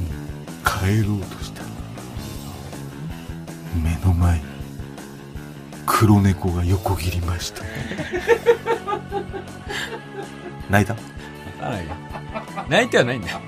[0.65, 1.61] 帰ろうとした。
[3.81, 4.43] 目の前に
[5.85, 7.63] 黒猫が横切りました。
[10.69, 10.97] 泣いた？
[12.67, 13.39] 泣いてはないんだよ。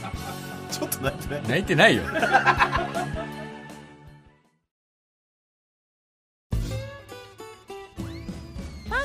[0.72, 1.42] ちょっと泣いてない。
[1.48, 2.02] 泣いてないよ